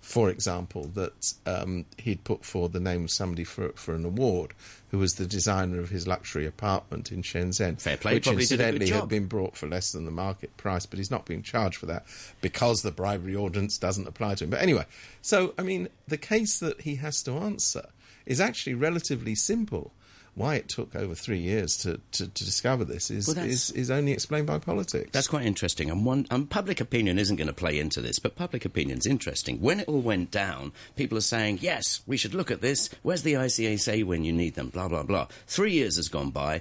for 0.04 0.28
example 0.28 0.84
that 0.94 1.32
um, 1.46 1.86
he'd 1.96 2.22
put 2.24 2.44
forward 2.44 2.72
the 2.72 2.80
name 2.80 3.04
of 3.04 3.10
somebody 3.10 3.42
for 3.42 3.70
for 3.70 3.94
an 3.94 4.04
award 4.04 4.52
who 4.90 4.98
was 4.98 5.14
the 5.14 5.24
designer 5.24 5.80
of 5.80 5.88
his 5.88 6.06
luxury 6.06 6.46
apartment 6.46 7.10
in 7.10 7.22
Shenzhen 7.22 7.80
Fair 7.80 7.96
play, 7.96 8.14
which 8.14 8.24
probably 8.24 8.44
did 8.44 8.60
a 8.60 8.64
good 8.64 8.82
incidentally 8.82 9.00
had 9.00 9.08
been 9.08 9.26
brought 9.26 9.56
for 9.56 9.66
less 9.66 9.92
than 9.92 10.04
the 10.04 10.10
market 10.10 10.54
price 10.58 10.84
but 10.84 10.98
he's 10.98 11.10
not 11.10 11.24
being 11.24 11.42
charged 11.42 11.78
for 11.78 11.86
that 11.86 12.04
because 12.42 12.82
the 12.82 12.92
bribery 12.92 13.34
ordinance 13.34 13.78
doesn't 13.78 14.06
apply 14.06 14.34
to 14.34 14.44
him 14.44 14.50
but 14.50 14.60
anyway 14.60 14.84
so 15.22 15.54
i 15.58 15.62
mean 15.62 15.88
the 16.06 16.18
case 16.18 16.58
that 16.58 16.82
he 16.82 16.96
has 16.96 17.22
to 17.22 17.32
answer 17.32 17.86
is 18.26 18.40
actually 18.40 18.74
relatively 18.74 19.34
simple. 19.34 19.92
Why 20.36 20.56
it 20.56 20.68
took 20.68 20.96
over 20.96 21.14
three 21.14 21.38
years 21.38 21.76
to, 21.78 22.00
to, 22.12 22.26
to 22.26 22.44
discover 22.44 22.84
this 22.84 23.10
is, 23.10 23.28
Well, 23.28 23.38
is 23.38 23.70
is 23.70 23.90
only 23.90 24.12
explained 24.12 24.48
by 24.48 24.58
politics. 24.58 25.10
That's 25.12 25.28
quite 25.28 25.46
interesting. 25.46 25.90
And 25.90 26.04
one, 26.04 26.26
um, 26.30 26.46
public 26.46 26.80
opinion 26.80 27.18
isn't 27.20 27.36
going 27.36 27.46
to 27.46 27.52
play 27.54 27.78
into 27.78 28.00
this, 28.00 28.18
but 28.18 28.34
public 28.34 28.64
opinion's 28.64 29.06
interesting. 29.06 29.60
When 29.60 29.80
it 29.80 29.88
all 29.88 30.00
went 30.00 30.30
down, 30.32 30.72
people 30.96 31.16
are 31.18 31.22
saying, 31.22 31.58
yes, 31.62 32.00
we 32.06 32.16
should 32.16 32.34
look 32.34 32.50
at 32.50 32.60
this. 32.60 32.90
Where's 33.02 33.22
the 33.22 33.34
ICAC 33.34 34.04
when 34.04 34.24
you 34.24 34.32
need 34.32 34.54
them? 34.54 34.70
Blah, 34.70 34.88
blah, 34.88 35.04
blah. 35.04 35.28
Three 35.46 35.72
years 35.72 35.96
has 35.96 36.08
gone 36.08 36.30
by. 36.30 36.60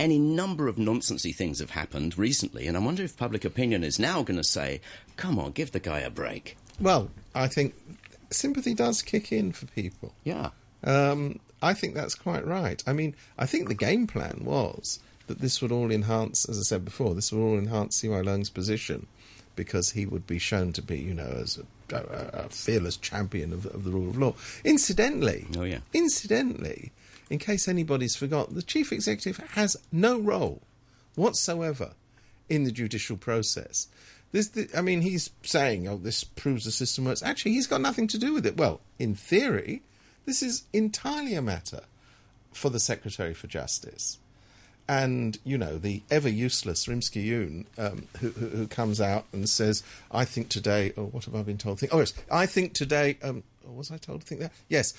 Any 0.00 0.18
number 0.18 0.66
of 0.66 0.74
nonsensy 0.74 1.32
things 1.32 1.60
have 1.60 1.70
happened 1.70 2.18
recently, 2.18 2.66
and 2.66 2.76
I 2.76 2.80
wonder 2.80 3.04
if 3.04 3.16
public 3.16 3.44
opinion 3.44 3.84
is 3.84 4.00
now 4.00 4.24
going 4.24 4.36
to 4.38 4.42
say, 4.44 4.80
come 5.16 5.38
on, 5.38 5.52
give 5.52 5.70
the 5.70 5.78
guy 5.78 6.00
a 6.00 6.10
break. 6.10 6.56
well, 6.80 7.10
I 7.36 7.46
think 7.46 7.74
sympathy 8.30 8.74
does 8.74 9.02
kick 9.02 9.30
in 9.30 9.52
for 9.52 9.66
people. 9.66 10.12
Yeah. 10.24 10.50
Um, 10.82 11.38
I 11.64 11.74
think 11.74 11.94
that's 11.94 12.14
quite 12.14 12.46
right. 12.46 12.82
I 12.86 12.92
mean, 12.92 13.14
I 13.38 13.46
think 13.46 13.68
the 13.68 13.74
game 13.74 14.06
plan 14.06 14.42
was 14.44 15.00
that 15.26 15.40
this 15.40 15.60
would 15.62 15.72
all 15.72 15.90
enhance, 15.90 16.48
as 16.48 16.58
I 16.58 16.62
said 16.62 16.84
before, 16.84 17.14
this 17.14 17.32
would 17.32 17.40
all 17.42 17.58
enhance 17.58 17.96
CY 17.96 18.20
Leung's 18.20 18.50
position 18.50 19.06
because 19.56 19.90
he 19.92 20.04
would 20.04 20.26
be 20.26 20.38
shown 20.38 20.72
to 20.74 20.82
be, 20.82 20.98
you 20.98 21.14
know, 21.14 21.32
as 21.42 21.58
a, 21.90 21.96
a, 21.96 22.44
a 22.44 22.48
fearless 22.48 22.96
champion 22.96 23.52
of, 23.52 23.66
of 23.66 23.84
the 23.84 23.90
rule 23.90 24.10
of 24.10 24.18
law. 24.18 24.34
Incidentally, 24.64 25.46
Oh, 25.56 25.62
yeah. 25.62 25.78
incidentally, 25.92 26.92
in 27.30 27.38
case 27.38 27.68
anybody's 27.68 28.16
forgot, 28.16 28.54
the 28.54 28.62
chief 28.62 28.92
executive 28.92 29.38
has 29.52 29.76
no 29.92 30.18
role 30.18 30.60
whatsoever 31.14 31.92
in 32.48 32.64
the 32.64 32.72
judicial 32.72 33.16
process. 33.16 33.88
This, 34.32 34.48
the, 34.48 34.68
I 34.76 34.80
mean, 34.80 35.00
he's 35.02 35.30
saying, 35.44 35.86
"Oh, 35.88 35.96
this 35.96 36.24
proves 36.24 36.64
the 36.64 36.72
system 36.72 37.04
works." 37.04 37.22
Actually, 37.22 37.52
he's 37.52 37.68
got 37.68 37.80
nothing 37.80 38.08
to 38.08 38.18
do 38.18 38.34
with 38.34 38.44
it. 38.44 38.56
Well, 38.56 38.80
in 38.98 39.14
theory, 39.14 39.82
this 40.26 40.42
is 40.42 40.64
entirely 40.72 41.34
a 41.34 41.42
matter 41.42 41.82
for 42.52 42.70
the 42.70 42.80
Secretary 42.80 43.34
for 43.34 43.46
Justice, 43.46 44.18
and 44.88 45.38
you 45.44 45.58
know 45.58 45.78
the 45.78 46.02
ever 46.10 46.28
useless 46.28 46.86
Rimsky 46.86 47.22
Yuen, 47.24 47.66
um, 47.78 48.08
who, 48.20 48.30
who, 48.30 48.48
who 48.48 48.66
comes 48.66 49.00
out 49.00 49.26
and 49.32 49.48
says, 49.48 49.82
"I 50.10 50.24
think 50.24 50.48
today," 50.48 50.92
or 50.96 51.06
what 51.06 51.24
have 51.24 51.34
I 51.34 51.42
been 51.42 51.58
told? 51.58 51.80
Think, 51.80 51.94
oh 51.94 51.98
yes, 51.98 52.12
I 52.30 52.46
think 52.46 52.72
today. 52.72 53.18
Um, 53.22 53.42
was 53.66 53.90
I 53.90 53.96
told 53.96 54.20
to 54.20 54.26
think 54.26 54.42
that? 54.42 54.52
Yes, 54.68 54.92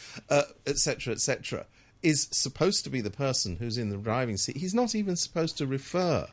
etc., 0.66 1.14
etc. 1.14 1.66
is 2.02 2.28
supposed 2.32 2.84
to 2.84 2.90
be 2.90 3.00
the 3.00 3.12
person 3.12 3.58
who's 3.58 3.78
in 3.78 3.90
the 3.90 3.98
driving 3.98 4.38
seat. 4.38 4.58
He's 4.58 4.74
not 4.74 4.96
even 4.96 5.16
supposed 5.16 5.58
to 5.60 5.68
refer 5.68 6.28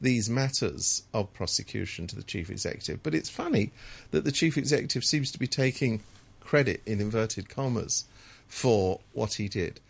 these 0.00 0.28
matters 0.28 1.04
of 1.14 1.32
prosecution 1.32 2.06
to 2.08 2.16
the 2.16 2.22
chief 2.22 2.50
executive. 2.50 3.02
But 3.02 3.14
it's 3.14 3.30
funny 3.30 3.70
that 4.10 4.24
the 4.24 4.32
chief 4.32 4.58
executive 4.58 5.04
seems 5.04 5.30
to 5.32 5.38
be 5.38 5.46
taking 5.46 6.02
credit 6.40 6.82
in 6.86 7.00
inverted 7.00 7.48
commas 7.48 8.04
for 8.48 9.00
what 9.12 9.34
he 9.34 9.48
did. 9.48 9.80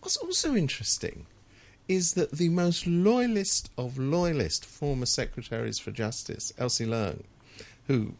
What's 0.00 0.16
also 0.16 0.54
interesting 0.54 1.26
is 1.88 2.14
that 2.14 2.32
the 2.32 2.48
most 2.48 2.86
loyalist 2.86 3.70
of 3.76 3.98
loyalist 3.98 4.64
former 4.64 5.06
secretaries 5.06 5.78
for 5.78 5.90
justice, 5.90 6.52
Elsie 6.58 6.86
Leung, 6.86 7.22
who, 7.86 8.14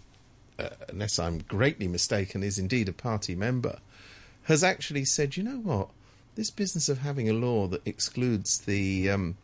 uh, 0.58 0.70
unless 0.88 1.18
I'm 1.18 1.38
greatly 1.38 1.88
mistaken, 1.88 2.42
is 2.42 2.58
indeed 2.58 2.88
a 2.88 2.92
party 2.92 3.34
member, 3.34 3.78
has 4.44 4.64
actually 4.64 5.04
said, 5.04 5.36
you 5.36 5.42
know 5.42 5.58
what, 5.58 5.88
this 6.34 6.50
business 6.50 6.88
of 6.88 6.98
having 6.98 7.28
a 7.28 7.34
law 7.34 7.66
that 7.68 7.86
excludes 7.86 8.60
the 8.60 9.10
um, 9.10 9.36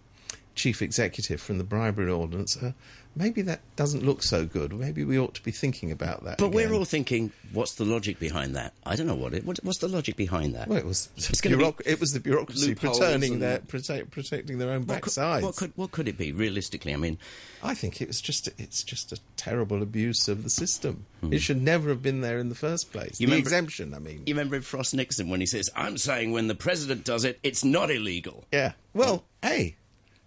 chief 0.54 0.82
executive 0.82 1.40
from 1.40 1.58
the 1.58 1.64
bribery 1.64 2.10
ordinance, 2.10 2.56
uh, 2.56 2.72
maybe 3.18 3.42
that 3.42 3.60
doesn't 3.76 4.04
look 4.04 4.22
so 4.22 4.46
good. 4.46 4.72
Maybe 4.72 5.04
we 5.04 5.18
ought 5.18 5.34
to 5.34 5.42
be 5.42 5.50
thinking 5.50 5.90
about 5.90 6.24
that. 6.24 6.38
But 6.38 6.52
we're 6.52 6.72
all 6.72 6.84
thinking, 6.84 7.32
what's 7.52 7.74
the 7.74 7.84
logic 7.84 8.18
behind 8.18 8.54
that? 8.54 8.72
I 8.86 8.96
don't 8.96 9.06
know 9.06 9.16
what 9.16 9.34
it. 9.34 9.44
What, 9.44 9.58
what's 9.62 9.78
the 9.78 9.88
logic 9.88 10.16
behind 10.16 10.54
that? 10.54 10.68
Well, 10.68 10.78
it 10.78 10.86
was 10.86 11.08
bureauc- 11.16 11.82
it 11.84 12.00
was 12.00 12.12
the 12.12 12.20
bureaucracy 12.20 12.74
protecting 12.74 13.40
their 13.40 13.58
protect, 13.58 14.12
protecting 14.12 14.58
their 14.58 14.70
own 14.70 14.86
what, 14.86 15.02
could, 15.02 15.12
backsides. 15.12 15.42
what 15.42 15.56
could 15.56 15.72
what 15.74 15.90
could 15.90 16.08
it 16.08 16.16
be 16.16 16.32
realistically? 16.32 16.94
I 16.94 16.96
mean, 16.96 17.18
I 17.62 17.74
think 17.74 18.00
it 18.00 18.08
was 18.08 18.20
just 18.20 18.48
it's 18.58 18.82
just 18.82 19.12
a 19.12 19.18
terrible 19.36 19.82
abuse 19.82 20.28
of 20.28 20.44
the 20.44 20.50
system. 20.50 21.04
Hmm. 21.20 21.32
It 21.32 21.40
should 21.40 21.60
never 21.60 21.88
have 21.88 22.02
been 22.02 22.20
there 22.20 22.38
in 22.38 22.48
the 22.48 22.54
first 22.54 22.92
place. 22.92 23.20
You 23.20 23.26
the 23.26 23.32
remember- 23.32 23.48
exemption, 23.48 23.94
I 23.94 23.98
mean. 23.98 24.22
you 24.26 24.34
remember 24.34 24.60
Frost 24.60 24.94
Nixon 24.94 25.28
when 25.28 25.40
he 25.40 25.46
says, 25.46 25.68
"I'm 25.74 25.98
saying 25.98 26.30
when 26.32 26.46
the 26.46 26.54
president 26.54 27.04
does 27.04 27.24
it, 27.24 27.38
it's 27.42 27.64
not 27.64 27.90
illegal." 27.90 28.44
yeah. 28.52 28.72
Well, 28.94 29.24
hey, 29.42 29.76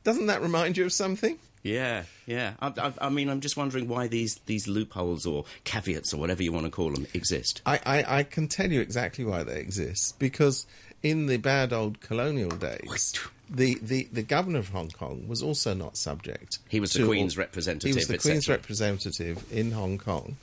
doesn't 0.03 0.27
that 0.27 0.41
remind 0.41 0.77
you 0.77 0.86
of 0.86 0.93
something? 0.93 1.38
Yeah, 1.63 2.03
yeah. 2.25 2.53
I, 2.59 2.73
I, 2.77 2.93
I 3.01 3.09
mean, 3.09 3.29
I'm 3.29 3.41
just 3.41 3.55
wondering 3.55 3.87
why 3.87 4.07
these 4.07 4.35
these 4.45 4.67
loopholes 4.67 5.25
or 5.25 5.45
caveats 5.63 6.13
or 6.13 6.17
whatever 6.17 6.41
you 6.41 6.51
want 6.51 6.65
to 6.65 6.71
call 6.71 6.91
them 6.91 7.05
exist. 7.13 7.61
I, 7.65 7.79
I, 7.85 8.17
I 8.19 8.23
can 8.23 8.47
tell 8.47 8.71
you 8.71 8.81
exactly 8.81 9.23
why 9.25 9.43
they 9.43 9.59
exist 9.59 10.17
because 10.17 10.65
in 11.03 11.27
the 11.27 11.37
bad 11.37 11.73
old 11.73 12.01
colonial 12.01 12.49
days, 12.49 13.13
the, 13.49 13.77
the, 13.81 14.07
the 14.11 14.21
governor 14.23 14.59
of 14.59 14.69
Hong 14.69 14.89
Kong 14.89 15.27
was 15.27 15.41
also 15.41 15.73
not 15.73 15.97
subject. 15.97 16.59
He 16.69 16.79
was 16.79 16.93
the 16.93 17.05
Queen's 17.05 17.37
representative, 17.37 17.89
He 17.89 17.95
was 17.95 18.07
the. 18.07 18.17
Queen's 18.17 18.47
representative 18.47 19.43
in 19.51 19.71
Hong 19.71 19.97
Kong. 19.97 20.37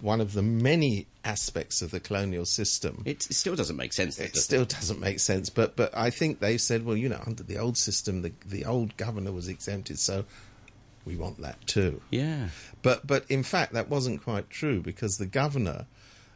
One 0.00 0.20
of 0.20 0.34
the 0.34 0.42
many 0.42 1.06
aspects 1.24 1.80
of 1.80 1.90
the 1.90 2.00
colonial 2.00 2.44
system. 2.44 3.02
It, 3.06 3.26
it 3.30 3.34
still 3.34 3.56
doesn't 3.56 3.76
make 3.76 3.92
sense. 3.92 4.18
it 4.18 4.34
does 4.34 4.44
still 4.44 4.64
doesn't 4.64 5.00
make 5.00 5.20
sense, 5.20 5.48
but 5.48 5.76
but 5.76 5.96
I 5.96 6.10
think 6.10 6.40
they 6.40 6.58
said, 6.58 6.84
well, 6.84 6.96
you 6.96 7.08
know, 7.08 7.22
under 7.26 7.42
the 7.42 7.56
old 7.56 7.78
system, 7.78 8.20
the 8.22 8.32
the 8.44 8.66
old 8.66 8.96
governor 8.98 9.32
was 9.32 9.48
exempted, 9.48 9.98
so 9.98 10.24
we 11.04 11.16
want 11.16 11.40
that 11.40 11.66
too. 11.66 12.00
Yeah. 12.10 12.48
But 12.82 13.06
but 13.06 13.24
in 13.28 13.42
fact, 13.42 13.72
that 13.72 13.88
wasn't 13.88 14.22
quite 14.22 14.50
true 14.50 14.80
because 14.80 15.18
the 15.18 15.26
governor, 15.26 15.86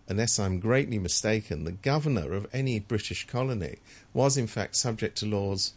unless 0.08 0.38
I'm 0.38 0.60
greatly 0.60 0.98
mistaken, 0.98 1.64
the 1.64 1.72
governor 1.72 2.32
of 2.32 2.46
any 2.52 2.78
British 2.78 3.26
colony 3.26 3.76
was 4.12 4.36
in 4.36 4.46
fact 4.46 4.76
subject 4.76 5.18
to 5.18 5.26
laws 5.26 5.74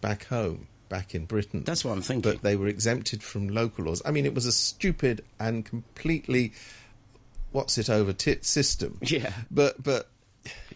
back 0.00 0.26
home, 0.26 0.68
back 0.88 1.14
in 1.14 1.24
Britain. 1.24 1.64
That's 1.64 1.84
what 1.84 1.92
I'm 1.92 2.02
thinking. 2.02 2.32
But 2.32 2.42
they 2.42 2.56
were 2.56 2.68
exempted 2.68 3.22
from 3.22 3.48
local 3.48 3.84
laws. 3.86 4.02
I 4.04 4.10
mean, 4.10 4.26
it 4.26 4.34
was 4.34 4.46
a 4.46 4.52
stupid 4.52 5.24
and 5.38 5.64
completely 5.64 6.52
what's 7.52 7.78
it 7.78 7.88
over 7.88 8.12
tit 8.12 8.44
system. 8.44 8.98
Yeah. 9.00 9.32
But 9.50 9.82
but 9.82 10.08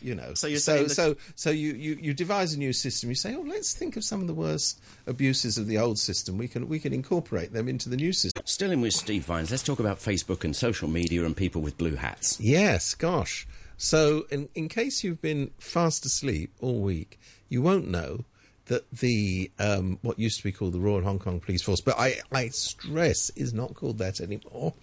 you 0.03 0.15
know, 0.15 0.35
So 0.35 0.47
you're 0.47 0.59
so 0.59 0.73
saying 0.77 0.89
that- 0.89 0.95
so 0.95 1.17
so 1.35 1.51
you, 1.51 1.75
you 1.75 1.99
you 2.01 2.15
devise 2.15 2.55
a 2.55 2.59
new 2.59 2.73
system. 2.73 3.09
You 3.09 3.15
say, 3.15 3.35
oh, 3.35 3.45
let's 3.47 3.73
think 3.73 3.97
of 3.97 4.05
some 4.05 4.21
of 4.21 4.27
the 4.27 4.35
worst 4.35 4.81
abuses 5.07 5.59
of 5.59 5.67
the 5.67 5.79
old 5.79 5.99
system. 5.99 6.39
We 6.39 6.49
can 6.49 6.69
we 6.69 6.79
can 6.79 6.93
incorporate 6.93 7.53
them 7.53 7.69
into 7.69 7.89
the 7.89 7.97
new 7.97 8.13
system. 8.13 8.43
Still 8.47 8.71
in 8.71 8.81
with 8.81 8.95
Steve 8.95 9.25
Vines. 9.25 9.51
Let's 9.51 9.63
talk 9.63 9.81
about 9.81 9.99
Facebook 9.99 10.45
and 10.45 10.55
social 10.55 10.89
media 10.89 11.25
and 11.25 11.37
people 11.37 11.63
with 11.63 11.77
blue 11.79 11.97
hats. 11.97 12.39
Yes, 12.41 12.95
gosh. 12.95 13.47
So, 13.81 14.27
in, 14.31 14.49
in 14.57 14.69
case 14.69 15.05
you've 15.05 15.23
been 15.23 15.53
fast 15.59 16.05
asleep 16.05 16.53
all 16.61 16.81
week, 16.81 17.21
you 17.49 17.63
won't 17.63 17.87
know 17.89 18.25
that 18.67 18.91
the 18.91 19.51
um, 19.61 19.99
what 20.03 20.19
used 20.19 20.39
to 20.39 20.43
be 20.45 20.51
called 20.53 20.73
the 20.75 20.81
Royal 20.81 21.03
Hong 21.03 21.19
Kong 21.21 21.39
Police 21.41 21.63
Force, 21.63 21.81
but 21.81 21.99
I, 21.99 22.17
I 22.33 22.49
stress 22.49 23.31
is 23.31 23.55
not 23.55 23.75
called 23.75 23.99
that 23.99 24.21
anymore, 24.21 24.75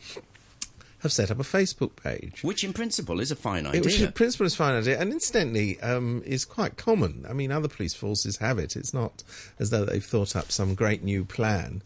have 1.05 1.13
set 1.13 1.31
up 1.31 1.39
a 1.39 1.43
Facebook 1.43 1.95
page. 1.95 2.43
Which, 2.43 2.63
in 2.63 2.74
principle, 2.74 3.19
is 3.19 3.31
a 3.31 3.35
fine 3.35 3.65
It- 3.67 3.83
Which 3.85 3.95
idea. 3.95 4.07
in 4.07 4.12
principle 4.13 4.45
is 4.45 4.53
a 4.53 4.57
fine 4.57 4.75
idea, 4.75 5.00
and 5.00 5.12
incidentally 5.13 5.79
um, 5.81 6.21
is 6.25 6.43
quite 6.45 6.75
common. 6.77 7.25
I 7.29 7.33
mean, 7.33 7.51
other 7.51 7.67
police 7.69 7.93
forces 7.93 8.38
have 8.38 8.59
it. 8.59 8.75
It's 8.75 8.93
not 8.93 9.24
as 9.59 9.69
though 9.69 9.85
they've 9.85 10.03
thought 10.03 10.35
up 10.35 10.51
some 10.51 10.75
great 10.75 11.03
new 11.03 11.24
plan. 11.24 11.81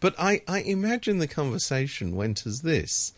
But 0.00 0.14
I, 0.18 0.42
I 0.46 0.60
imagine 0.60 1.18
the 1.18 1.28
conversation 1.28 2.14
went 2.14 2.44
as 2.46 2.60
this. 2.62 3.12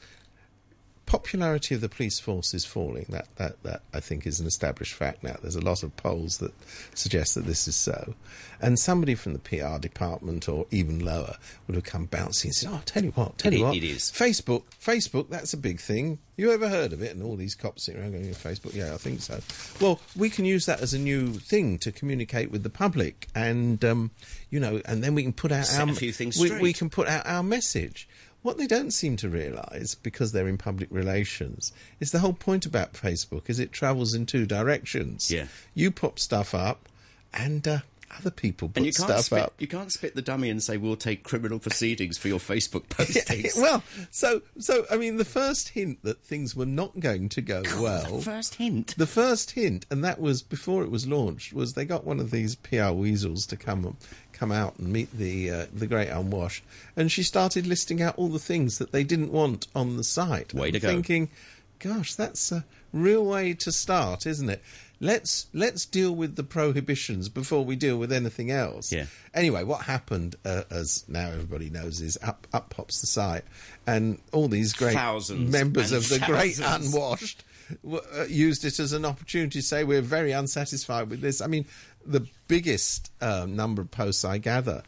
Popularity 1.06 1.74
of 1.76 1.80
the 1.80 1.88
police 1.88 2.18
force 2.18 2.52
is 2.52 2.64
falling. 2.64 3.06
That, 3.08 3.28
that, 3.36 3.62
that 3.62 3.82
I 3.94 4.00
think 4.00 4.26
is 4.26 4.40
an 4.40 4.46
established 4.46 4.92
fact 4.94 5.22
now. 5.22 5.36
There's 5.40 5.54
a 5.56 5.60
lot 5.60 5.82
of 5.84 5.96
polls 5.96 6.38
that 6.38 6.52
suggest 6.94 7.36
that 7.36 7.46
this 7.46 7.68
is 7.68 7.76
so. 7.76 8.14
And 8.60 8.76
somebody 8.78 9.14
from 9.14 9.32
the 9.32 9.38
PR 9.38 9.78
department 9.78 10.48
or 10.48 10.66
even 10.72 11.04
lower 11.04 11.36
would 11.66 11.76
have 11.76 11.84
come 11.84 12.06
bouncing 12.06 12.48
and 12.48 12.54
said, 12.56 12.70
Oh, 12.72 12.80
tell 12.86 13.04
you 13.04 13.10
what, 13.12 13.38
tell 13.38 13.52
It- 13.52 13.58
you 13.58 13.64
what. 13.64 13.76
it 13.76 13.84
is. 13.84 14.10
Facebook, 14.10 14.64
Facebook, 14.82 15.30
that's 15.30 15.52
a 15.52 15.56
big 15.58 15.78
thing. 15.80 16.18
You 16.38 16.50
ever 16.52 16.68
heard 16.68 16.92
of 16.92 17.00
it? 17.02 17.14
And 17.14 17.22
all 17.22 17.36
these 17.36 17.54
cops 17.54 17.86
sitting 17.86 18.00
around 18.00 18.12
going, 18.12 18.24
Facebook, 18.34 18.74
yeah, 18.74 18.92
I 18.92 18.98
think 18.98 19.20
so. 19.22 19.40
Well, 19.80 20.00
we 20.16 20.28
can 20.28 20.44
use 20.44 20.66
that 20.66 20.80
as 20.80 20.92
a 20.92 20.98
new 20.98 21.34
thing 21.34 21.78
to 21.78 21.90
communicate 21.92 22.50
with 22.50 22.62
the 22.62 22.68
public, 22.68 23.26
and 23.34 23.82
um, 23.82 24.10
you 24.50 24.60
know, 24.60 24.82
and 24.84 25.02
then 25.02 25.14
we 25.14 25.22
can 25.22 25.32
put 25.32 25.50
out 25.50 25.64
Set 25.64 25.80
our 25.80 25.88
a 25.88 25.94
few 25.94 26.12
things 26.12 26.38
we, 26.38 26.50
we 26.60 26.74
can 26.74 26.90
put 26.90 27.08
out 27.08 27.26
our 27.26 27.42
message. 27.42 28.06
What 28.46 28.58
they 28.58 28.68
don't 28.68 28.92
seem 28.92 29.16
to 29.16 29.28
realise, 29.28 29.96
because 29.96 30.30
they're 30.30 30.46
in 30.46 30.56
public 30.56 30.88
relations, 30.92 31.72
is 31.98 32.12
the 32.12 32.20
whole 32.20 32.32
point 32.32 32.64
about 32.64 32.92
Facebook 32.92 33.50
is 33.50 33.58
it 33.58 33.72
travels 33.72 34.14
in 34.14 34.24
two 34.24 34.46
directions. 34.46 35.32
Yeah. 35.32 35.48
you 35.74 35.90
pop 35.90 36.20
stuff 36.20 36.54
up, 36.54 36.88
and 37.34 37.66
uh, 37.66 37.78
other 38.18 38.30
people 38.30 38.68
put 38.68 38.76
and 38.76 38.86
you 38.86 38.92
can't 38.92 39.10
stuff 39.10 39.24
spit, 39.24 39.38
up. 39.40 39.54
you 39.58 39.66
can't 39.66 39.90
spit 39.90 40.14
the 40.14 40.22
dummy 40.22 40.48
and 40.48 40.62
say 40.62 40.76
we'll 40.76 40.96
take 40.96 41.24
criminal 41.24 41.58
proceedings 41.58 42.18
for 42.18 42.28
your 42.28 42.38
Facebook 42.38 42.86
postings. 42.88 43.60
well, 43.60 43.82
so 44.10 44.42
so 44.58 44.86
I 44.90 44.96
mean, 44.96 45.16
the 45.16 45.24
first 45.24 45.70
hint 45.70 46.02
that 46.04 46.22
things 46.22 46.54
were 46.54 46.66
not 46.66 47.00
going 47.00 47.28
to 47.30 47.40
go 47.42 47.62
well. 47.80 48.18
the 48.18 48.22
first 48.22 48.54
hint. 48.54 48.94
The 48.96 49.06
first 49.06 49.52
hint, 49.52 49.86
and 49.90 50.04
that 50.04 50.20
was 50.20 50.42
before 50.42 50.84
it 50.84 50.90
was 50.90 51.06
launched, 51.06 51.52
was 51.52 51.74
they 51.74 51.84
got 51.84 52.04
one 52.04 52.20
of 52.20 52.30
these 52.30 52.54
PR 52.54 52.90
weasels 52.90 53.44
to 53.46 53.56
come 53.56 53.96
come 54.38 54.52
out 54.52 54.78
and 54.78 54.88
meet 54.88 55.10
the 55.12 55.50
uh, 55.50 55.66
the 55.72 55.86
great 55.86 56.08
unwashed, 56.08 56.64
and 56.96 57.10
she 57.10 57.22
started 57.22 57.66
listing 57.66 58.02
out 58.02 58.16
all 58.16 58.28
the 58.28 58.38
things 58.38 58.78
that 58.78 58.92
they 58.92 59.04
didn't 59.04 59.32
want 59.32 59.66
on 59.74 59.96
the 59.96 60.04
site. 60.04 60.54
Way 60.54 60.70
to 60.70 60.80
go. 60.80 60.88
Thinking, 60.88 61.30
gosh, 61.78 62.14
that's 62.14 62.52
a 62.52 62.64
real 62.92 63.24
way 63.24 63.54
to 63.54 63.72
start, 63.72 64.26
isn't 64.26 64.48
it? 64.48 64.62
Let's 64.98 65.46
let's 65.52 65.84
deal 65.84 66.14
with 66.14 66.36
the 66.36 66.42
prohibitions 66.42 67.28
before 67.28 67.64
we 67.64 67.76
deal 67.76 67.98
with 67.98 68.10
anything 68.10 68.50
else. 68.50 68.90
Yeah. 68.90 69.06
Anyway, 69.34 69.62
what 69.62 69.82
happened, 69.82 70.36
uh, 70.44 70.62
as 70.70 71.04
now 71.06 71.28
everybody 71.28 71.68
knows, 71.68 72.00
is 72.00 72.18
up 72.22 72.46
up 72.52 72.70
pops 72.70 73.02
the 73.02 73.06
site, 73.06 73.44
and 73.86 74.18
all 74.32 74.48
these 74.48 74.72
great 74.72 74.94
Thousands 74.94 75.52
members 75.52 75.92
of 75.92 76.08
the 76.08 76.18
great 76.20 76.58
unwashed 76.58 77.44
uh, 77.92 78.24
used 78.28 78.64
it 78.64 78.78
as 78.78 78.92
an 78.92 79.04
opportunity 79.04 79.60
to 79.60 79.66
say 79.66 79.84
we're 79.84 80.00
very 80.00 80.32
unsatisfied 80.32 81.10
with 81.10 81.20
this. 81.20 81.42
I 81.42 81.46
mean, 81.46 81.66
the 82.06 82.26
biggest 82.48 83.10
um, 83.20 83.56
number 83.56 83.82
of 83.82 83.90
posts 83.90 84.24
I 84.24 84.38
gather 84.38 84.82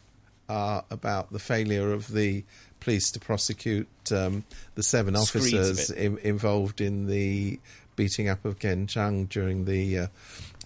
are 0.47 0.83
about 0.89 1.31
the 1.31 1.39
failure 1.39 1.93
of 1.93 2.11
the 2.11 2.43
police 2.79 3.11
to 3.11 3.19
prosecute 3.19 3.87
um, 4.11 4.43
the 4.75 4.83
seven 4.83 5.15
officers 5.15 5.89
in, 5.91 6.17
involved 6.19 6.81
in 6.81 7.07
the 7.07 7.59
beating 7.95 8.29
up 8.29 8.45
of 8.45 8.59
Ken 8.59 8.87
Tsang 8.87 9.25
during 9.25 9.65
the 9.65 9.99
uh, 9.99 10.07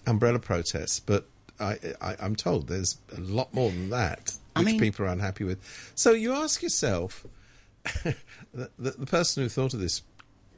umbrella 0.06 0.38
protests. 0.38 1.00
But 1.00 1.26
I, 1.60 1.78
I, 2.00 2.16
I'm 2.20 2.36
told 2.36 2.68
there's 2.68 2.98
a 3.16 3.20
lot 3.20 3.52
more 3.52 3.70
than 3.70 3.90
that, 3.90 4.32
I 4.56 4.60
which 4.60 4.66
mean- 4.66 4.80
people 4.80 5.06
are 5.06 5.08
unhappy 5.08 5.44
with. 5.44 5.58
So 5.94 6.12
you 6.12 6.32
ask 6.32 6.62
yourself, 6.62 7.26
the, 8.04 8.14
the, 8.78 8.92
the 8.92 9.06
person 9.06 9.42
who 9.42 9.48
thought 9.48 9.74
of 9.74 9.80
this 9.80 10.02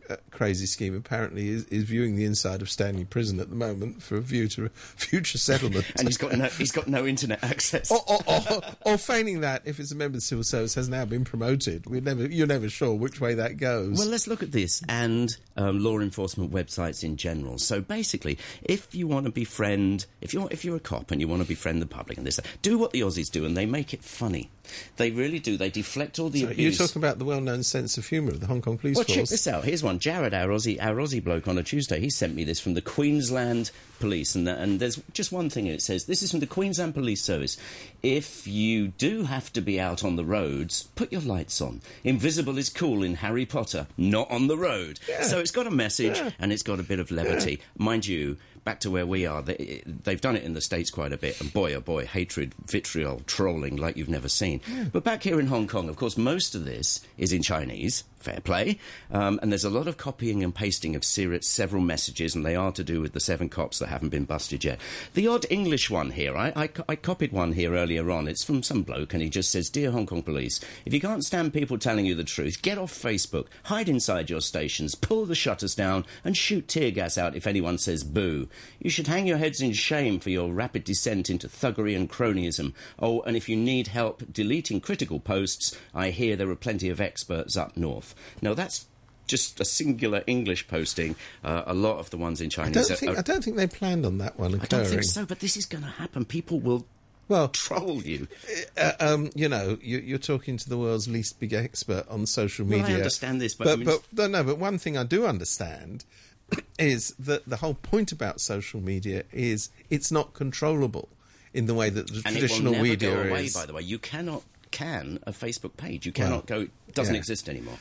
uh, 0.09 0.17
crazy 0.31 0.67
scheme 0.67 0.95
apparently 0.97 1.49
is, 1.49 1.65
is 1.67 1.85
viewing 1.85 2.17
the 2.17 2.25
inside 2.25 2.63
of 2.63 2.71
Stanley 2.71 3.05
Prison 3.05 3.41
at 3.41 3.49
the 3.51 3.57
moment 3.57 4.03
for 4.03 4.17
a 4.17 4.21
view 4.21 4.49
to 4.49 4.69
future 4.97 5.39
settlement. 5.39 5.85
and 5.99 6.07
he's 6.09 6.17
got 6.17 6.37
no 6.37 6.47
he's 6.47 6.73
got 6.73 6.87
no 6.89 7.07
internet 7.07 7.43
access. 7.43 7.91
or, 7.91 8.01
or, 8.09 8.21
or, 8.27 8.61
or 8.85 8.99
feigning 8.99 9.41
that 9.41 9.63
if 9.65 9.81
it's 9.81 9.93
a 9.93 9.95
member 9.95 10.07
of 10.07 10.15
the 10.15 10.21
civil 10.21 10.45
service 10.45 10.75
has 10.75 10.89
now 10.89 11.05
been 11.05 11.25
promoted, 11.25 11.87
we're 11.87 12.01
never 12.01 12.27
you're 12.27 12.47
never 12.47 12.69
sure 12.69 12.95
which 12.95 13.21
way 13.21 13.35
that 13.35 13.57
goes. 13.59 13.99
Well, 13.99 14.09
let's 14.09 14.27
look 14.27 14.43
at 14.43 14.53
this 14.53 14.83
and 14.89 15.37
um, 15.57 15.79
law 15.83 15.99
enforcement 15.99 16.53
websites 16.53 17.03
in 17.05 17.17
general. 17.17 17.59
So 17.59 17.81
basically, 17.81 18.39
if 18.63 18.95
you 18.95 19.07
want 19.07 19.27
to 19.27 19.33
befriend, 19.33 20.07
if 20.21 20.33
you're 20.35 20.49
if 20.51 20.65
you're 20.65 20.77
a 20.77 20.81
cop 20.81 21.11
and 21.11 21.21
you 21.21 21.29
want 21.29 21.43
to 21.43 21.49
befriend 21.49 21.81
the 21.83 21.87
public 21.87 22.19
and 22.19 22.27
this, 22.27 22.41
do 22.63 22.79
what 22.79 22.93
the 22.93 23.01
Aussies 23.01 23.31
do, 23.31 23.45
and 23.45 23.57
they 23.57 23.67
make 23.67 23.95
it 23.95 24.03
funny. 24.05 24.51
They 24.97 25.13
really 25.13 25.39
do. 25.39 25.57
They 25.57 25.71
deflect 25.71 26.19
all 26.19 26.29
the 26.29 26.43
abuse. 26.45 26.79
you're 26.79 26.87
talking 26.89 27.01
about 27.01 27.19
the 27.21 27.25
well-known 27.25 27.63
sense 27.63 27.99
of 27.99 28.07
humour 28.07 28.33
of 28.33 28.41
the 28.41 28.49
Hong 28.49 28.61
Kong 28.61 28.77
Police 28.77 28.97
Well, 28.97 29.05
Force. 29.05 29.15
check 29.17 29.29
this 29.29 29.47
out. 29.47 29.63
Here's 29.65 29.83
one. 29.83 29.96
Jared, 29.99 30.35
our 30.35 30.49
Aussie, 30.49 30.83
our 30.83 30.97
Aussie 30.97 31.23
bloke 31.23 31.49
on 31.49 31.59
a 31.59 31.63
Tuesday, 31.63 32.01
he 32.01 32.11
sent 32.11 32.35
me 32.35 32.45
this 32.45 32.61
from 32.61 32.75
the 32.75 32.83
Queensland 32.83 33.71
Police, 33.99 34.35
and, 34.35 34.47
uh, 34.49 34.53
and 34.53 34.79
there's 34.79 35.01
just 35.13 35.33
one 35.33 35.49
thing. 35.49 35.67
It 35.67 35.81
says 35.81 36.05
this 36.05 36.23
is 36.23 36.31
from 36.31 36.41
the 36.41 36.47
Queensland 36.47 36.95
Police 36.95 37.23
Service. 37.23 37.57
If 38.03 38.47
you 38.47 38.89
do 38.89 39.25
have 39.25 39.53
to 39.55 39.61
be 39.61 39.81
out 39.81 40.05
on 40.05 40.17
the 40.17 40.25
roads, 40.25 40.85
put 40.95 41.11
your 41.11 41.23
lights 41.23 41.61
on. 41.61 41.81
Invisible 42.05 42.59
is 42.59 42.69
cool 42.69 43.03
in 43.03 43.15
Harry 43.15 43.47
Potter, 43.47 43.87
not 43.97 44.31
on 44.31 44.49
the 44.49 44.59
road. 44.59 45.01
So 45.23 45.39
it's 45.39 45.51
got 45.51 45.67
a 45.67 45.71
message 45.71 46.21
and 46.39 46.53
it's 46.53 46.63
got 46.63 46.79
a 46.79 46.83
bit 46.83 47.01
of 47.01 47.11
levity, 47.11 47.61
mind 47.79 48.07
you. 48.07 48.37
Back 48.65 48.81
to 48.81 48.91
where 48.91 49.07
we 49.07 49.27
are, 49.27 49.43
they, 49.43 49.81
they've 49.87 50.21
done 50.21 50.35
it 50.35 50.43
in 50.43 50.55
the 50.55 50.61
States 50.61 50.91
quite 50.91 51.13
a 51.13 51.17
bit, 51.17 51.41
and 51.41 51.53
boy, 51.53 51.73
oh 51.75 51.81
boy, 51.81 52.05
hatred, 52.05 52.53
vitriol, 52.65 53.23
trolling 53.25 53.77
like 53.77 53.97
you've 53.97 54.09
never 54.09 54.29
seen. 54.29 54.61
But 54.93 55.05
back 55.05 55.23
here 55.23 55.39
in 55.39 55.47
Hong 55.47 55.69
Kong, 55.69 55.89
of 55.89 55.95
course, 55.95 56.19
most 56.19 56.57
of 56.57 56.65
this 56.65 57.01
is 57.17 57.33
in 57.33 57.43
Chinese, 57.43 58.03
fair 58.27 58.41
play, 58.41 58.77
um, 59.13 59.39
and 59.41 59.53
there's 59.53 59.65
a 59.65 59.71
lot 59.71 59.87
of 59.87 59.97
copying 59.97 60.43
and 60.43 60.53
pasting 60.53 60.97
of 60.97 61.05
several 61.05 61.81
messages, 61.81 62.35
and 62.35 62.45
they 62.45 62.57
are 62.57 62.73
to 62.73 62.83
do 62.83 63.01
with 63.01 63.13
the 63.13 63.21
seven 63.21 63.49
cops 63.49 63.79
that 63.79 63.87
haven't 63.87 64.09
been 64.09 64.25
busted 64.25 64.65
yet. 64.65 64.81
The 65.15 65.29
odd 65.29 65.47
English 65.49 65.91
one 65.91 66.11
here, 66.11 66.37
I, 66.37 66.53
I, 66.57 66.69
I 66.89 66.97
copied 66.97 67.31
one 67.31 67.53
here 67.53 67.75
earlier 67.75 68.11
on. 68.11 68.27
It's 68.27 68.43
from 68.43 68.65
some 68.65 68.83
bloke, 68.83 69.15
and 69.15 69.23
he 69.23 69.29
just 69.29 69.53
says, 69.53 69.71
Dear 69.71 69.93
Hong 69.93 70.07
Kong 70.07 70.25
Police, 70.25 70.61
if 70.85 70.93
you 70.93 71.01
can't 71.01 71.25
stand 71.25 71.53
people 71.53 71.79
telling 71.79 72.05
you 72.05 72.17
the 72.17 72.25
truth, 72.25 72.63
get 72.63 72.79
off 72.79 72.93
Facebook, 72.93 73.47
hide 73.65 73.89
inside 73.89 74.29
your 74.29 74.41
stations, 74.41 74.97
pull 74.97 75.25
the 75.25 75.37
shutters 75.37 75.77
down, 75.77 76.05
and 76.25 76.37
shoot 76.37 76.67
tear 76.67 76.91
gas 76.91 77.17
out 77.17 77.37
if 77.37 77.47
anyone 77.47 77.79
says 77.79 78.03
boo. 78.03 78.49
You 78.81 78.91
should 78.91 79.07
hang 79.07 79.29
your 79.29 79.39
heads 79.39 79.61
in 79.61 79.73
shame 79.73 80.19
for 80.19 80.31
your 80.31 80.53
rapid 80.53 80.83
descent 80.83 81.31
into 81.31 81.47
thuggery 81.47 81.95
and 81.95 82.11
cronyism. 82.11 82.75
Oh, 82.99 83.21
and 83.21 83.37
if 83.37 83.49
you 83.49 83.55
need 83.55 83.87
help 83.87 84.25
deleting 84.33 84.81
critical 84.81 85.21
posts, 85.21 85.77
I 85.95 86.11
hear 86.11 86.35
there 86.35 86.51
are 86.51 86.57
plenty 86.57 86.89
of 86.89 87.01
experts 87.01 87.57
up 87.57 87.77
north. 87.77 88.16
Now, 88.43 88.55
that's 88.55 88.87
just 89.27 89.59
a 89.61 89.65
singular 89.65 90.23
English 90.27 90.69
posting. 90.69 91.17
Uh, 91.43 91.63
a 91.67 91.75
lot 91.75 91.99
of 91.99 92.11
the 92.11 92.17
ones 92.17 92.41
in 92.41 92.47
I 92.47 92.49
Chinese 92.51 92.75
don't 92.75 92.91
are- 92.93 92.97
think 92.97 93.13
are- 93.17 93.19
I 93.19 93.23
don't 93.23 93.43
think 93.43 93.57
they 93.57 93.67
planned 93.67 94.07
on 94.07 94.19
that 94.19 94.39
one 94.39 94.61
I 94.61 94.65
don't 94.67 94.87
think 94.87 95.05
so, 95.05 95.27
but 95.27 95.41
this 95.41 95.57
is 95.57 95.67
going 95.67 95.83
to 95.85 95.91
happen. 95.91 96.25
People 96.25 96.61
will 96.61 96.87
Well, 97.29 97.49
troll 97.49 98.03
you. 98.03 98.29
uh, 98.77 98.93
um, 99.01 99.31
you 99.35 99.49
know, 99.49 99.79
you, 99.83 99.99
you're 99.99 100.19
talking 100.19 100.57
to 100.59 100.69
the 100.69 100.79
world's 100.79 101.09
least 101.09 101.41
big 101.41 101.53
expert 101.53 102.07
on 102.09 102.25
social 102.27 102.65
Well, 102.67 102.87
I 102.87 102.93
understand 102.95 103.41
this, 103.41 103.55
but 103.55 103.65
but 103.65 103.73
I 103.73 103.77
mean- 103.77 103.85
but 103.87 104.03
no, 104.13 104.27
no, 104.29 104.45
but 104.45 104.59
one 104.59 104.79
thing 104.79 104.97
I 104.97 105.03
do 105.03 105.27
understand 105.27 106.05
is 106.79 107.13
that 107.19 107.45
the 107.49 107.57
whole 107.57 107.75
point 107.75 108.13
about 108.13 108.41
social 108.41 108.81
media 108.81 109.25
is 109.33 109.71
it's 109.91 110.13
not 110.13 110.35
controllable 110.35 111.09
in 111.53 111.67
the 111.67 111.75
way 111.75 111.91
that 111.91 112.07
the 112.07 112.23
And 112.25 112.37
traditional 112.37 112.59
it 112.59 112.65
will 112.65 112.73
never 112.75 112.83
media 112.85 113.11
go 113.15 113.23
away, 113.29 113.45
is. 113.47 113.55
by 113.55 113.67
the 113.67 113.73
way. 113.73 113.83
You 113.83 113.99
cannot 113.99 114.45
can 114.71 115.19
a 115.27 115.33
Facebook 115.33 115.77
page. 115.77 116.07
You 116.07 116.13
cannot 116.13 116.47
go. 116.47 116.61
It 116.87 116.95
doesn't 116.95 117.15
yeah. 117.15 117.19
exist 117.19 117.49
anymore. 117.49 117.79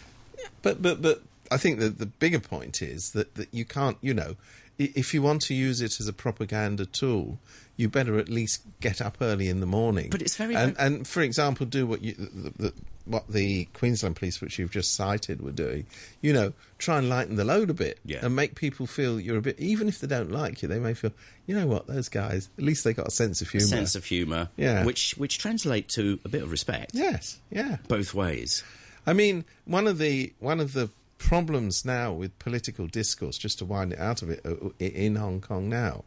But 0.62 0.82
but 0.82 1.02
but 1.02 1.22
I 1.52 1.58
think 1.58 1.80
that 1.80 1.98
the 2.00 2.06
bigger 2.08 2.40
point 2.40 2.82
is 2.82 3.12
that, 3.12 3.36
that 3.36 3.54
you 3.54 3.66
can't, 3.66 3.98
you 4.02 4.14
know, 4.14 4.36
if 4.78 5.14
you 5.14 5.22
want 5.22 5.42
to 5.44 5.54
use 5.54 5.80
it 5.82 6.00
as 6.00 6.08
a 6.08 6.14
propaganda 6.14 6.86
tool, 6.86 7.38
you 7.78 7.88
better 7.88 8.18
at 8.18 8.30
least 8.30 8.62
get 8.82 9.00
up 9.02 9.18
early 9.22 9.48
in 9.48 9.60
the 9.60 9.66
morning. 9.68 10.10
But 10.10 10.22
it's 10.22 10.36
very- 10.36 10.56
and, 10.56 10.76
and 10.80 11.08
for 11.08 11.22
example, 11.22 11.66
do 11.66 11.86
what 11.86 12.02
you 12.02 12.14
the, 12.14 12.52
the, 12.58 12.74
what 13.06 13.28
the 13.30 13.66
Queensland 13.74 14.16
Police, 14.16 14.42
which 14.42 14.58
you've 14.58 14.72
just 14.72 14.96
cited, 14.96 15.40
were 15.40 15.52
doing. 15.52 15.86
You 16.22 16.34
know, 16.34 16.54
try 16.80 16.98
and 16.98 17.08
lighten 17.08 17.36
the 17.36 17.46
load 17.46 17.70
a 17.70 17.74
bit 17.76 18.00
Yeah. 18.04 18.26
and 18.26 18.36
make 18.36 18.56
people 18.56 18.88
feel 18.88 19.20
you're 19.20 19.38
a 19.38 19.42
bit. 19.42 19.60
Even 19.60 19.88
if 19.88 20.00
they 20.00 20.08
don't 20.08 20.32
like 20.32 20.64
you, 20.64 20.68
they 20.68 20.80
may 20.80 20.96
feel, 20.96 21.12
you 21.46 21.54
know 21.56 21.68
what, 21.68 21.86
those 21.86 22.10
guys 22.10 22.50
at 22.58 22.64
least 22.64 22.84
they 22.84 22.94
got 22.94 23.08
a 23.08 23.12
sense 23.12 23.42
of 23.42 23.50
humour. 23.52 23.68
Sense 23.68 23.94
of 23.96 24.04
humour, 24.06 24.50
Yeah. 24.58 24.84
which 24.84 25.16
which 25.18 25.38
translate 25.38 25.88
to 25.90 26.20
a 26.26 26.30
bit 26.30 26.42
of 26.42 26.50
respect, 26.50 26.92
yes, 26.96 27.38
yeah. 27.52 27.78
both 27.88 28.16
ways. 28.16 28.64
I 29.06 29.14
mean, 29.14 29.46
one 29.66 29.88
of 29.88 29.98
the 29.98 30.34
one 30.40 30.60
of 30.60 30.74
the 30.74 30.90
problems 31.18 31.86
now 31.86 32.12
with 32.14 32.38
political 32.40 32.88
discourse, 32.88 33.38
just 33.38 33.60
to 33.60 33.66
wind 33.66 33.94
it 33.94 34.00
out 34.00 34.22
of 34.22 34.30
it 34.30 34.42
uh, 34.46 34.70
in 34.80 35.16
Hong 35.16 35.42
Kong 35.42 35.70
now, 35.70 36.04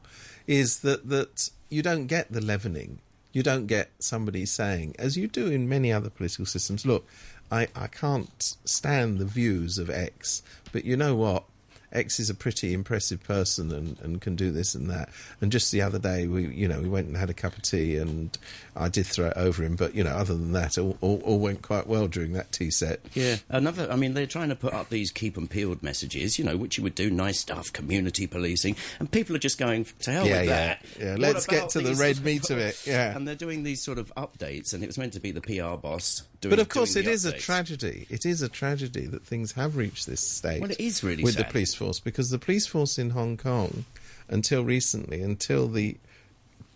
is 0.46 0.80
that 0.80 1.08
that 1.08 1.50
you 1.68 1.82
don't 1.82 2.06
get 2.06 2.30
the 2.32 2.40
leavening. 2.40 3.00
You 3.32 3.42
don't 3.42 3.66
get 3.66 3.90
somebody 3.98 4.46
saying, 4.46 4.96
as 4.98 5.16
you 5.16 5.28
do 5.28 5.46
in 5.48 5.68
many 5.68 5.92
other 5.92 6.10
political 6.10 6.46
systems, 6.46 6.86
look, 6.86 7.06
I, 7.52 7.68
I 7.76 7.86
can't 7.86 8.56
stand 8.64 9.18
the 9.18 9.26
views 9.26 9.78
of 9.78 9.90
X, 9.90 10.42
but 10.72 10.84
you 10.84 10.96
know 10.96 11.14
what? 11.14 11.44
X 11.92 12.20
is 12.20 12.28
a 12.30 12.34
pretty 12.34 12.72
impressive 12.74 13.22
person 13.22 13.72
and, 13.72 13.98
and 14.00 14.20
can 14.20 14.36
do 14.36 14.50
this 14.50 14.74
and 14.74 14.90
that. 14.90 15.08
And 15.40 15.50
just 15.50 15.72
the 15.72 15.82
other 15.82 15.98
day, 15.98 16.26
we 16.26 16.46
you 16.48 16.68
know 16.68 16.80
we 16.80 16.88
went 16.88 17.06
and 17.06 17.16
had 17.16 17.30
a 17.30 17.34
cup 17.34 17.56
of 17.56 17.62
tea, 17.62 17.96
and 17.96 18.36
I 18.76 18.88
did 18.88 19.06
throw 19.06 19.28
it 19.28 19.34
over 19.36 19.62
him. 19.62 19.76
But 19.76 19.94
you 19.94 20.04
know, 20.04 20.10
other 20.10 20.34
than 20.34 20.52
that, 20.52 20.76
all, 20.78 20.96
all, 21.00 21.20
all 21.24 21.38
went 21.38 21.62
quite 21.62 21.86
well 21.86 22.06
during 22.08 22.32
that 22.34 22.52
tea 22.52 22.70
set. 22.70 23.00
Yeah, 23.14 23.36
another. 23.48 23.90
I 23.90 23.96
mean, 23.96 24.14
they're 24.14 24.26
trying 24.26 24.50
to 24.50 24.56
put 24.56 24.72
up 24.74 24.88
these 24.90 25.10
keep 25.10 25.34
them 25.34 25.48
peeled 25.48 25.82
messages, 25.82 26.38
you 26.38 26.44
know, 26.44 26.56
which 26.56 26.76
you 26.78 26.82
would 26.84 26.94
do 26.94 27.10
nice 27.10 27.38
stuff, 27.40 27.72
community 27.72 28.26
policing, 28.26 28.76
and 28.98 29.10
people 29.10 29.34
are 29.34 29.40
just 29.40 29.58
going 29.58 29.86
to 30.00 30.10
hell 30.10 30.26
Yeah, 30.26 30.40
with 30.40 30.48
yeah, 30.48 30.56
that. 30.56 30.84
yeah. 30.98 31.10
What 31.12 31.20
Let's 31.20 31.46
get 31.46 31.70
to 31.70 31.80
the 31.80 31.94
red 31.94 32.20
meat 32.24 32.50
of 32.50 32.58
it, 32.58 32.82
yeah. 32.86 33.16
and 33.16 33.26
they're 33.26 33.34
doing 33.34 33.62
these 33.62 33.82
sort 33.82 33.98
of 33.98 34.12
updates, 34.16 34.74
and 34.74 34.82
it 34.82 34.86
was 34.86 34.98
meant 34.98 35.14
to 35.14 35.20
be 35.20 35.30
the 35.32 35.40
PR 35.40 35.76
boss. 35.76 36.22
Doing, 36.40 36.50
But 36.50 36.60
of 36.60 36.68
course, 36.68 36.94
it 36.94 37.06
is 37.08 37.24
is 37.24 37.24
a 37.24 37.36
tragedy. 37.36 38.06
It 38.10 38.24
is 38.24 38.42
a 38.42 38.48
tragedy 38.48 39.06
that 39.06 39.24
things 39.24 39.50
have 39.52 39.76
reached 39.76 40.06
this 40.06 40.20
stage. 40.20 40.60
Well, 40.60 40.70
it 40.70 40.78
is 40.78 41.02
really 41.02 41.24
with 41.24 41.34
sad. 41.34 41.46
the 41.46 41.50
police 41.50 41.74
force 41.78 42.00
because 42.00 42.30
the 42.30 42.38
police 42.38 42.66
force 42.66 42.98
in 42.98 43.10
Hong 43.10 43.36
Kong, 43.36 43.84
until 44.28 44.64
recently, 44.64 45.22
until 45.22 45.68
the 45.68 45.96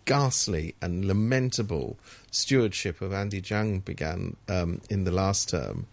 ghastly 0.05 0.75
and 0.81 1.05
lamentable 1.05 1.97
stewardship 2.31 3.01
of 3.01 3.13
Andy 3.13 3.41
Tsang 3.41 3.79
began 3.79 4.35
um, 4.49 4.81
in 4.89 5.03
the 5.03 5.11
last 5.11 5.49
term, 5.49 5.85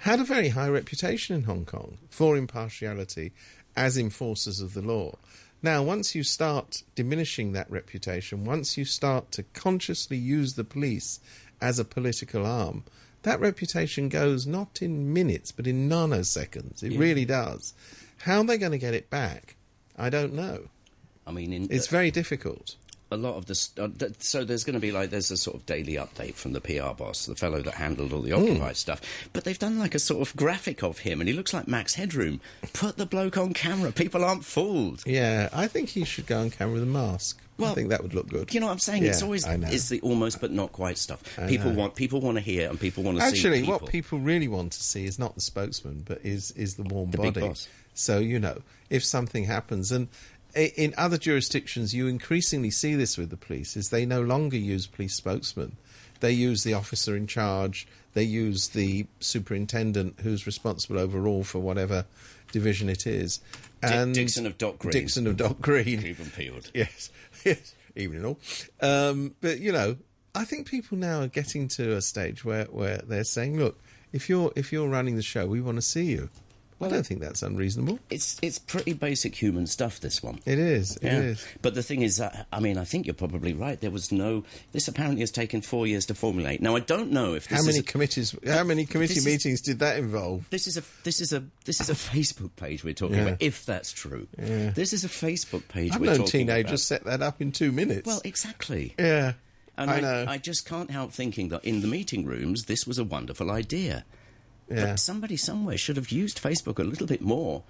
had 0.00 0.20
a 0.20 0.24
very 0.24 0.50
high 0.50 0.68
reputation 0.68 1.36
in 1.36 1.42
Hong 1.44 1.64
Kong 1.64 1.98
for 2.08 2.36
impartiality 2.36 3.32
as 3.76 3.98
enforcers 3.98 4.60
of 4.60 4.74
the 4.74 4.82
law. 4.82 5.16
Now, 5.62 5.82
once 5.82 6.14
you 6.14 6.22
start 6.22 6.82
diminishing 6.94 7.52
that 7.52 7.70
reputation, 7.70 8.44
once 8.44 8.78
you 8.78 8.86
start 8.86 9.30
to 9.32 9.42
consciously 9.52 10.16
use 10.16 10.54
the 10.54 10.64
police 10.64 11.20
as 11.60 11.78
a 11.78 11.84
political 11.84 12.46
arm, 12.46 12.84
that 13.22 13.40
reputation 13.40 14.08
goes 14.08 14.46
not 14.46 14.80
in 14.80 15.12
minutes 15.12 15.52
but 15.52 15.66
in 15.66 15.88
nanoseconds. 15.88 16.82
It 16.82 16.98
really 16.98 17.26
does. 17.26 17.74
How 18.20 18.38
are 18.40 18.44
they're 18.44 18.58
going 18.58 18.72
to 18.72 18.78
get 18.78 18.94
it 18.94 19.10
back, 19.10 19.56
I 19.98 20.10
don't 20.10 20.34
know. 20.34 20.68
I 21.26 21.32
mean, 21.32 21.52
in, 21.52 21.68
It's 21.70 21.86
very 21.86 22.10
difficult. 22.10 22.76
a 23.12 23.16
lot 23.16 23.34
of 23.34 23.46
the 23.46 23.54
st- 23.56 23.78
uh, 23.84 23.88
th- 23.98 24.12
so 24.20 24.44
there's 24.44 24.62
going 24.62 24.74
to 24.74 24.80
be 24.80 24.92
like 24.92 25.10
there's 25.10 25.32
a 25.32 25.36
sort 25.36 25.56
of 25.56 25.66
daily 25.66 25.94
update 25.94 26.34
from 26.34 26.52
the 26.52 26.60
PR 26.60 26.94
boss, 26.96 27.26
the 27.26 27.34
fellow 27.34 27.60
that 27.60 27.74
handled 27.74 28.12
all 28.12 28.22
the 28.22 28.30
Hmm. 28.30 28.44
occupied 28.44 28.76
stuff. 28.76 29.00
But 29.32 29.42
they've 29.44 29.58
done 29.58 29.78
like 29.80 29.94
a 29.96 29.98
sort 29.98 30.20
of 30.26 30.36
graphic 30.36 30.82
of 30.84 30.98
him, 31.00 31.20
and 31.20 31.28
he 31.28 31.34
looks 31.34 31.52
like 31.52 31.66
Max 31.66 31.94
Headroom. 31.94 32.40
Put 32.72 32.98
the 32.98 33.06
bloke 33.06 33.36
on 33.36 33.52
camera. 33.52 33.90
People 33.90 34.24
aren't 34.24 34.44
fooled. 34.44 35.02
Yeah, 35.06 35.48
I 35.52 35.66
think 35.66 35.88
he 35.88 36.04
should 36.04 36.26
go 36.26 36.38
on 36.40 36.50
camera 36.50 36.74
with 36.74 36.82
a 36.84 36.86
mask. 36.86 37.40
Well, 37.58 37.72
I 37.72 37.74
think 37.74 37.88
that 37.90 38.02
would 38.02 38.14
look 38.14 38.28
good. 38.28 38.54
You 38.54 38.60
know 38.60 38.66
what 38.66 38.72
I'm 38.72 38.78
saying? 38.78 39.04
it's 39.04 39.22
always 39.22 39.44
I 39.44 39.54
it's 39.56 39.88
the 39.90 40.00
almost 40.02 40.40
but 40.40 40.50
not 40.52 40.72
quite 40.72 40.96
stuff. 40.96 41.20
people 41.48 41.72
know. 41.72 41.78
want 41.78 41.94
people 41.96 42.20
want 42.20 42.36
to 42.38 42.40
hear 42.40 42.70
and 42.70 42.78
people 42.80 43.02
want 43.02 43.18
to 43.18 43.24
see. 43.24 43.28
Actually, 43.28 43.64
what 43.64 43.86
people 43.86 44.18
really 44.20 44.48
want 44.48 44.72
to 44.72 44.82
see 44.82 45.04
is 45.04 45.18
not 45.18 45.34
the 45.34 45.40
spokesman, 45.42 46.04
but 46.06 46.20
is 46.24 46.52
is 46.52 46.76
the 46.76 46.84
warm 46.84 47.10
The 47.10 47.18
body. 47.18 47.40
So 47.94 48.18
you 48.18 48.38
know, 48.38 48.62
if 48.88 49.04
something 49.04 49.44
happens, 49.44 49.92
and 49.92 50.08
in 50.54 50.94
other 50.96 51.18
jurisdictions, 51.18 51.94
you 51.94 52.06
increasingly 52.06 52.70
see 52.70 52.94
this 52.94 53.16
with 53.16 53.30
the 53.30 53.36
police, 53.36 53.76
is 53.76 53.90
they 53.90 54.06
no 54.06 54.20
longer 54.22 54.56
use 54.56 54.86
police 54.86 55.14
spokesmen. 55.14 55.76
They 56.20 56.32
use 56.32 56.64
the 56.64 56.74
officer 56.74 57.16
in 57.16 57.26
charge. 57.26 57.86
They 58.12 58.24
use 58.24 58.68
the 58.68 59.06
superintendent 59.20 60.20
who's 60.20 60.46
responsible 60.46 60.98
overall 60.98 61.44
for 61.44 61.60
whatever 61.60 62.04
division 62.52 62.88
it 62.88 63.06
is. 63.06 63.40
And 63.82 64.14
Dixon 64.14 64.46
of 64.46 64.58
Dock 64.58 64.78
Green. 64.78 64.92
Dixon 64.92 65.26
of 65.26 65.36
Dock 65.36 65.60
Green. 65.60 66.04
'em 66.04 66.30
peeled. 66.36 66.70
Yes, 66.74 67.10
yes, 67.44 67.74
even 67.96 68.18
and 68.18 68.26
all. 68.26 68.38
Um, 68.80 69.34
but 69.40 69.60
you 69.60 69.72
know, 69.72 69.96
I 70.34 70.44
think 70.44 70.68
people 70.68 70.98
now 70.98 71.20
are 71.22 71.28
getting 71.28 71.68
to 71.68 71.96
a 71.96 72.02
stage 72.02 72.44
where, 72.44 72.64
where 72.66 72.98
they're 72.98 73.24
saying, 73.24 73.58
"Look, 73.58 73.80
if 74.12 74.28
you're 74.28 74.52
if 74.56 74.72
you're 74.72 74.88
running 74.88 75.16
the 75.16 75.22
show, 75.22 75.46
we 75.46 75.60
want 75.60 75.76
to 75.76 75.82
see 75.82 76.04
you." 76.04 76.28
I 76.80 76.88
don't 76.88 77.04
think 77.06 77.20
that's 77.20 77.42
unreasonable. 77.42 77.98
It's 78.08 78.38
it's 78.42 78.58
pretty 78.58 78.92
basic 78.94 79.34
human 79.34 79.66
stuff. 79.66 80.00
This 80.00 80.22
one. 80.22 80.40
It 80.46 80.58
is. 80.58 80.96
It 80.98 81.12
is. 81.12 81.46
But 81.62 81.74
the 81.74 81.82
thing 81.82 82.02
is, 82.02 82.16
that, 82.16 82.46
I 82.52 82.60
mean, 82.60 82.78
I 82.78 82.84
think 82.84 83.06
you're 83.06 83.14
probably 83.14 83.52
right. 83.52 83.80
There 83.80 83.90
was 83.90 84.10
no. 84.10 84.44
This 84.72 84.88
apparently 84.88 85.20
has 85.20 85.30
taken 85.30 85.60
four 85.60 85.86
years 85.86 86.06
to 86.06 86.14
formulate. 86.14 86.62
Now, 86.62 86.76
I 86.76 86.80
don't 86.80 87.10
know 87.10 87.34
if 87.34 87.48
this 87.48 87.56
How 87.56 87.60
is 87.60 87.66
many 87.66 87.78
a- 87.80 87.82
committees? 87.82 88.34
How 88.46 88.64
many 88.64 88.86
committee 88.86 89.14
this 89.14 89.18
is- 89.18 89.26
meetings 89.26 89.60
did 89.60 89.78
that 89.80 89.98
involve? 89.98 90.48
This 90.50 90.66
is 90.66 90.76
a 90.78 90.82
this 91.04 91.20
is 91.20 91.32
a 91.32 91.44
this 91.64 91.80
is 91.80 91.90
a 91.90 91.94
Facebook 91.94 92.50
page 92.56 92.82
we're 92.84 92.94
talking 92.94 93.16
Yeah. 93.16 93.22
about. 93.22 93.42
If 93.42 93.66
that's 93.66 93.92
true, 93.92 94.26
Yeah. 94.38 94.70
this 94.70 94.92
is 94.92 95.04
a 95.04 95.08
Facebook 95.08 95.68
page. 95.68 95.92
I've 95.92 96.00
we're 96.00 96.06
known 96.06 96.16
talking 96.18 96.46
teenagers 96.46 96.70
about. 96.70 96.78
set 96.80 97.04
that 97.04 97.22
up 97.22 97.40
in 97.42 97.52
two 97.52 97.72
minutes. 97.72 98.06
Well, 98.06 98.22
exactly. 98.24 98.94
yeah, 98.98 99.32
And 99.76 99.90
I, 99.90 99.96
I, 99.96 100.00
know. 100.00 100.24
I 100.28 100.38
just 100.38 100.66
can't 100.66 100.90
help 100.90 101.12
thinking 101.12 101.48
that 101.50 101.64
in 101.64 101.80
the 101.82 101.86
meeting 101.88 102.24
rooms, 102.24 102.64
this 102.64 102.86
was 102.86 102.98
a 102.98 103.04
wonderful 103.04 103.50
idea. 103.50 104.04
Yeah. 104.70 104.86
But 104.86 105.00
somebody 105.00 105.36
somewhere 105.36 105.76
should 105.76 105.96
have 105.96 106.10
used 106.10 106.40
Facebook 106.42 106.78
a 106.78 106.84
little 106.84 107.06
bit 107.06 107.20
more. 107.20 107.62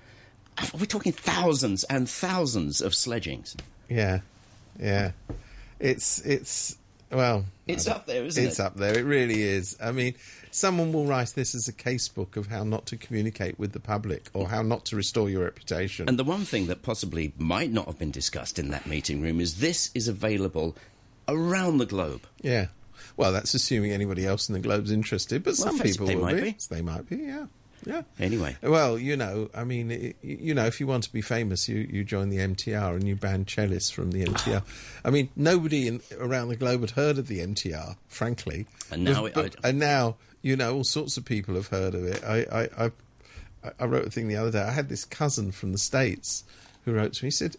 We're 0.74 0.84
talking 0.84 1.12
thousands 1.12 1.84
and 1.84 2.08
thousands 2.08 2.80
of 2.80 2.94
sledgings. 2.94 3.56
Yeah, 3.88 4.20
yeah. 4.78 5.12
It's 5.78 6.20
it's 6.20 6.76
well. 7.10 7.46
It's 7.66 7.86
up 7.86 8.06
there, 8.06 8.24
isn't 8.24 8.28
it's 8.28 8.36
it? 8.36 8.48
It's 8.48 8.60
up 8.60 8.76
there. 8.76 8.98
It 8.98 9.04
really 9.04 9.42
is. 9.42 9.76
I 9.82 9.92
mean, 9.92 10.14
someone 10.50 10.92
will 10.92 11.06
write 11.06 11.28
this 11.30 11.54
as 11.54 11.68
a 11.68 11.72
casebook 11.72 12.36
of 12.36 12.48
how 12.48 12.64
not 12.64 12.84
to 12.86 12.96
communicate 12.96 13.58
with 13.58 13.72
the 13.72 13.80
public 13.80 14.28
or 14.34 14.48
how 14.48 14.60
not 14.62 14.84
to 14.86 14.96
restore 14.96 15.30
your 15.30 15.44
reputation. 15.44 16.08
And 16.08 16.18
the 16.18 16.24
one 16.24 16.44
thing 16.44 16.66
that 16.66 16.82
possibly 16.82 17.32
might 17.38 17.70
not 17.70 17.86
have 17.86 17.98
been 17.98 18.10
discussed 18.10 18.58
in 18.58 18.70
that 18.70 18.86
meeting 18.86 19.22
room 19.22 19.40
is 19.40 19.60
this 19.60 19.90
is 19.94 20.08
available 20.08 20.76
around 21.28 21.78
the 21.78 21.86
globe. 21.86 22.22
yeah. 22.42 22.66
Well, 23.20 23.32
that's 23.32 23.54
assuming 23.54 23.92
anybody 23.92 24.26
else 24.26 24.48
in 24.48 24.54
the 24.54 24.60
globe's 24.60 24.90
interested, 24.90 25.44
but 25.44 25.50
Well, 25.58 25.68
some 25.68 25.78
people 25.78 26.06
they 26.06 26.16
will 26.16 26.22
might 26.24 26.34
be. 26.36 26.40
be. 26.42 26.56
They 26.70 26.80
might 26.82 27.08
be. 27.08 27.16
Yeah. 27.16 27.46
Yeah. 27.86 28.02
Anyway. 28.18 28.56
Well, 28.62 28.98
you 28.98 29.16
know, 29.16 29.48
I 29.54 29.64
mean, 29.64 29.90
i 29.92 30.14
you 30.22 30.52
know, 30.54 30.66
if 30.66 30.80
you 30.80 30.86
want 30.86 31.04
to 31.04 31.12
be 31.12 31.22
famous, 31.22 31.68
you, 31.68 31.86
you 31.90 32.04
join 32.04 32.28
the 32.30 32.36
MTR 32.38 32.94
and 32.94 33.04
you 33.08 33.16
ban 33.16 33.44
cellists 33.46 33.90
from 33.92 34.10
the 34.10 34.24
MTR. 34.24 34.62
I 35.04 35.10
mean, 35.10 35.30
nobody 35.36 35.88
in, 35.88 36.00
around 36.18 36.48
the 36.48 36.56
globe 36.56 36.80
had 36.82 36.90
heard 36.90 37.16
of 37.18 37.26
the 37.26 37.40
MTR, 37.40 37.96
frankly. 38.08 38.66
And 38.90 39.04
now 39.04 39.22
But- 39.22 39.26
it- 39.28 39.34
but- 39.34 39.56
and 39.64 39.78
now, 39.78 40.16
you 40.42 40.56
know, 40.56 40.74
all 40.76 40.84
sorts 40.84 41.16
of 41.16 41.24
people 41.24 41.54
have 41.54 41.68
heard 41.68 41.94
of 41.94 42.04
it. 42.04 42.22
I, 42.24 42.38
I, 42.50 42.84
I, 42.86 42.90
I 43.78 43.84
wrote 43.86 44.06
a 44.06 44.10
thing 44.10 44.28
the 44.28 44.36
other 44.36 44.50
day. 44.50 44.62
I 44.62 44.72
had 44.72 44.88
this 44.88 45.04
cousin 45.04 45.50
from 45.52 45.72
the 45.72 45.78
States 45.78 46.44
who 46.84 46.92
wrote 46.92 47.12
to 47.14 47.24
me. 47.24 47.28
He 47.28 47.30
said, 47.30 47.56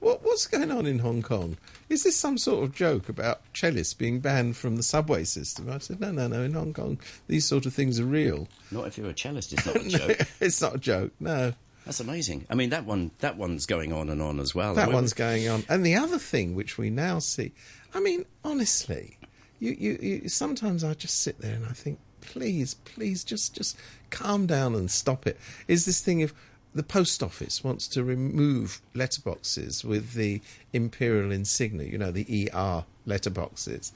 what, 0.00 0.22
What's 0.24 0.46
going 0.46 0.70
on 0.70 0.86
in 0.86 0.98
Hong 0.98 1.22
Kong? 1.22 1.56
Is 1.88 2.02
this 2.02 2.16
some 2.16 2.38
sort 2.38 2.64
of 2.64 2.74
joke 2.74 3.08
about 3.08 3.40
cellists 3.54 3.96
being 3.96 4.20
banned 4.20 4.56
from 4.56 4.76
the 4.76 4.82
subway 4.82 5.24
system? 5.24 5.70
I 5.70 5.78
said, 5.78 6.00
No, 6.00 6.10
no, 6.10 6.26
no. 6.28 6.42
In 6.42 6.54
Hong 6.54 6.72
Kong, 6.72 6.98
these 7.28 7.44
sort 7.44 7.66
of 7.66 7.74
things 7.74 8.00
are 8.00 8.04
real. 8.04 8.48
Not 8.70 8.86
if 8.86 8.98
you're 8.98 9.10
a 9.10 9.14
cellist, 9.14 9.52
it's 9.52 9.66
not 9.66 9.76
a 9.76 9.88
joke. 9.88 10.26
it's 10.40 10.60
not 10.60 10.74
a 10.74 10.78
joke, 10.78 11.12
no. 11.20 11.52
That's 11.84 12.00
amazing. 12.00 12.46
I 12.48 12.54
mean, 12.54 12.70
that 12.70 12.84
one 12.84 13.10
that 13.18 13.36
one's 13.36 13.66
going 13.66 13.92
on 13.92 14.08
and 14.08 14.22
on 14.22 14.38
as 14.38 14.54
well. 14.54 14.74
That 14.74 14.92
one's 14.92 15.12
going 15.12 15.48
on. 15.48 15.64
And 15.68 15.84
the 15.84 15.96
other 15.96 16.18
thing 16.18 16.54
which 16.54 16.78
we 16.78 16.90
now 16.90 17.18
see, 17.18 17.52
I 17.92 18.00
mean, 18.00 18.24
honestly, 18.44 19.18
you, 19.58 19.76
you, 19.78 19.98
you 20.00 20.28
sometimes 20.28 20.84
I 20.84 20.94
just 20.94 21.22
sit 21.22 21.40
there 21.40 21.54
and 21.54 21.66
I 21.66 21.72
think, 21.72 21.98
please, 22.20 22.74
please, 22.74 23.24
just 23.24 23.54
just 23.54 23.76
calm 24.10 24.46
down 24.46 24.74
and 24.74 24.90
stop 24.90 25.26
it. 25.26 25.38
Is 25.66 25.84
this 25.84 26.00
thing 26.00 26.22
of 26.22 26.32
the 26.74 26.82
post 26.82 27.22
office 27.22 27.62
wants 27.62 27.86
to 27.88 28.02
remove 28.02 28.80
letterboxes 28.94 29.84
with 29.84 30.14
the 30.14 30.40
imperial 30.72 31.30
insignia, 31.30 31.86
you 31.88 31.98
know, 31.98 32.10
the 32.10 32.50
ER 32.52 32.84
letterboxes. 33.06 33.92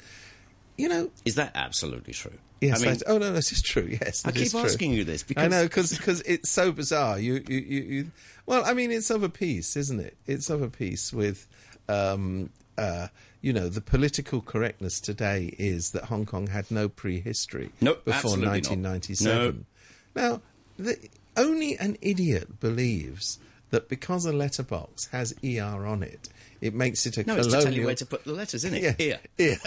You 0.77 0.89
know, 0.89 1.11
Is 1.25 1.37
that 1.37 1.53
absolutely 1.55 2.13
true? 2.13 2.39
Yes, 2.61 2.81
I 2.83 2.85
mean, 2.87 2.99
that- 2.99 3.03
oh 3.07 3.19
no, 3.19 3.33
this 3.33 3.53
is 3.53 3.63
true. 3.63 3.89
Yes, 4.01 4.25
I 4.25 4.31
keep 4.33 4.55
asking 4.55 4.93
you 4.93 5.05
this 5.05 5.23
because 5.23 5.45
I 5.45 5.49
know 5.49 5.65
because 5.65 5.93
it's 6.23 6.51
so 6.51 6.73
bizarre. 6.73 7.19
You, 7.19 7.43
you 7.49 7.59
you 7.59 7.83
you 7.83 8.11
well, 8.47 8.63
I 8.65 8.75
mean, 8.75 8.91
it's 8.91 9.11
of 9.11 9.23
a 9.23 9.29
piece, 9.29 9.77
isn't 9.77 10.01
it? 10.01 10.17
It's 10.27 10.49
of 10.51 10.63
a 10.63 10.69
piece 10.69 11.13
with, 11.13 11.47
um, 11.89 12.51
uh, 12.79 13.09
you 13.43 13.53
know, 13.53 13.69
the 13.69 13.81
political 13.81 14.41
correctness 14.41 15.01
today 15.01 15.55
is 15.59 15.91
that 15.91 16.05
Hong 16.05 16.25
Kong 16.27 16.47
had 16.47 16.71
no 16.71 16.89
prehistory 16.89 17.71
Nope, 17.81 18.05
before 18.05 18.33
absolutely 18.33 18.47
not. 18.47 18.71
1997. 18.71 19.67
Now, 20.15 20.41
the, 20.79 20.99
only 21.37 21.77
an 21.79 21.97
idiot 22.01 22.61
believes 22.61 23.39
that 23.71 23.89
because 23.89 24.25
a 24.25 24.33
letterbox 24.33 25.07
has 25.09 25.35
ER 25.45 25.87
on 25.87 26.03
it, 26.03 26.29
it 26.61 26.75
makes 26.75 27.07
it 27.07 27.19
a 27.19 27.25
no, 27.25 27.37
it's 27.37 27.49
to 27.49 27.63
tell 27.63 27.73
you 27.73 27.87
where 27.87 27.95
to 27.95 28.07
put 28.07 28.25
the 28.25 28.33
letters, 28.33 28.65
isn't 28.65 28.83
it? 28.83 28.97
Yeah, 28.99 29.19
Here. 29.37 29.59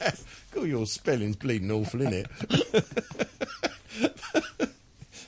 yeah. 0.00 0.10
God, 0.52 0.66
your 0.66 0.86
spelling's 0.86 1.36
bleeding 1.36 1.70
awful, 1.70 2.00
innit? 2.00 2.26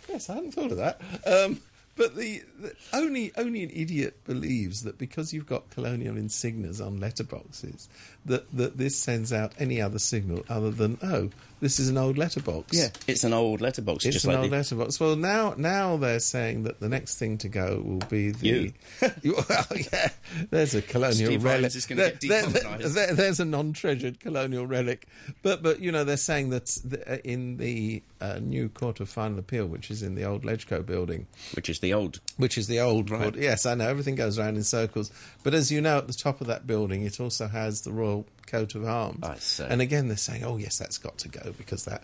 yes, 0.09 0.31
I 0.31 0.35
hadn't 0.35 0.53
thought 0.53 0.71
of 0.71 0.77
that. 0.77 1.01
Um, 1.27 1.61
but 1.97 2.17
the, 2.17 2.43
the 2.61 2.75
only 2.93 3.33
only 3.37 3.63
an 3.63 3.71
idiot 3.71 4.25
believes 4.25 4.83
that 4.83 4.99
because 4.99 5.33
you've 5.33 5.47
got 5.47 5.71
colonial 5.71 6.17
insignias 6.17 6.85
on 6.85 6.99
letterboxes, 6.99 7.89
that 8.25 8.51
that 8.57 8.79
this 8.79 8.97
sends 8.97 9.33
out 9.33 9.53
any 9.59 9.81
other 9.81 9.99
signal 9.99 10.45
other 10.49 10.71
than 10.71 10.99
oh, 11.03 11.31
this 11.65 11.81
is 11.81 11.89
an 11.89 11.97
old 11.97 12.19
letterbox. 12.19 12.77
Yeah, 12.77 12.89
it's 13.07 13.25
an 13.25 13.33
old 13.33 13.61
letterbox. 13.61 14.05
It's 14.05 14.15
just 14.17 14.25
an 14.27 14.33
like 14.33 14.41
old 14.41 14.51
the- 14.51 14.57
letterbox. 14.57 15.01
Well, 15.01 15.17
now 15.17 15.55
now 15.57 15.97
they're 15.97 16.21
saying 16.21 16.65
that 16.65 16.79
the 16.81 16.89
next 16.89 17.17
thing 17.19 17.39
to 17.39 17.49
go 17.49 17.83
will 17.85 18.07
be 18.09 18.31
the. 18.31 18.47
You. 18.47 18.73
well, 19.49 19.67
yeah, 19.93 20.11
there's 20.51 20.75
a 20.75 20.83
colonial 20.83 21.27
Steve 21.27 21.43
relic. 21.45 21.61
Vines 21.63 21.77
is 21.77 21.87
gonna 21.87 22.11
get 22.11 22.21
There- 22.21 22.43
there- 22.47 22.89
there- 22.89 23.15
there's 23.15 23.41
a 23.41 23.45
non-treasured 23.45 24.21
colonial 24.21 24.67
relic, 24.67 25.09
but 25.43 25.63
but 25.63 25.81
you 25.81 25.91
know 25.91 26.05
they're 26.05 26.17
saying 26.17 26.51
that 26.51 26.67
the, 26.85 27.15
uh, 27.15 27.17
in 27.25 27.57
the 27.57 28.03
uh, 28.21 28.39
new 28.41 28.69
Court 28.69 29.01
of 29.01 29.09
Final 29.09 29.39
Appeal, 29.39 29.67
which 29.67 29.91
is 29.91 30.03
in 30.03 30.15
the 30.15 30.25
old 30.25 30.43
Legco 30.45 30.85
building, 30.85 31.27
which 31.55 31.69
is 31.69 31.81
the 31.81 31.93
old. 31.95 32.21
which 32.37 32.57
is 32.59 32.67
the 32.69 32.81
old 32.81 33.11
Right. 33.11 33.23
court. 33.23 33.37
Yes, 33.37 33.67
I 33.67 33.75
know 33.75 33.89
everything 33.89 34.15
goes 34.15 34.39
around 34.39 34.57
in 34.57 34.63
circles, 34.65 35.11
but 35.43 35.55
as 35.55 35.71
you 35.73 35.81
know, 35.81 35.99
at 35.99 36.07
the 36.07 36.13
top 36.13 36.41
of 36.41 36.47
that 36.47 36.67
building, 36.67 37.03
it 37.05 37.21
also 37.21 37.49
has 37.49 37.83
the 37.83 37.93
royal 37.93 38.27
coat 38.47 38.75
of 38.75 38.85
arms. 38.85 39.23
I 39.23 39.37
see. 39.37 39.65
And 39.65 39.81
again, 39.81 40.09
they're 40.09 40.17
saying, 40.17 40.45
"Oh, 40.45 40.57
yes, 40.57 40.79
that's 40.79 40.99
got 40.99 41.19
to 41.19 41.29
go 41.29 41.53
because 41.57 41.85
that." 41.85 42.03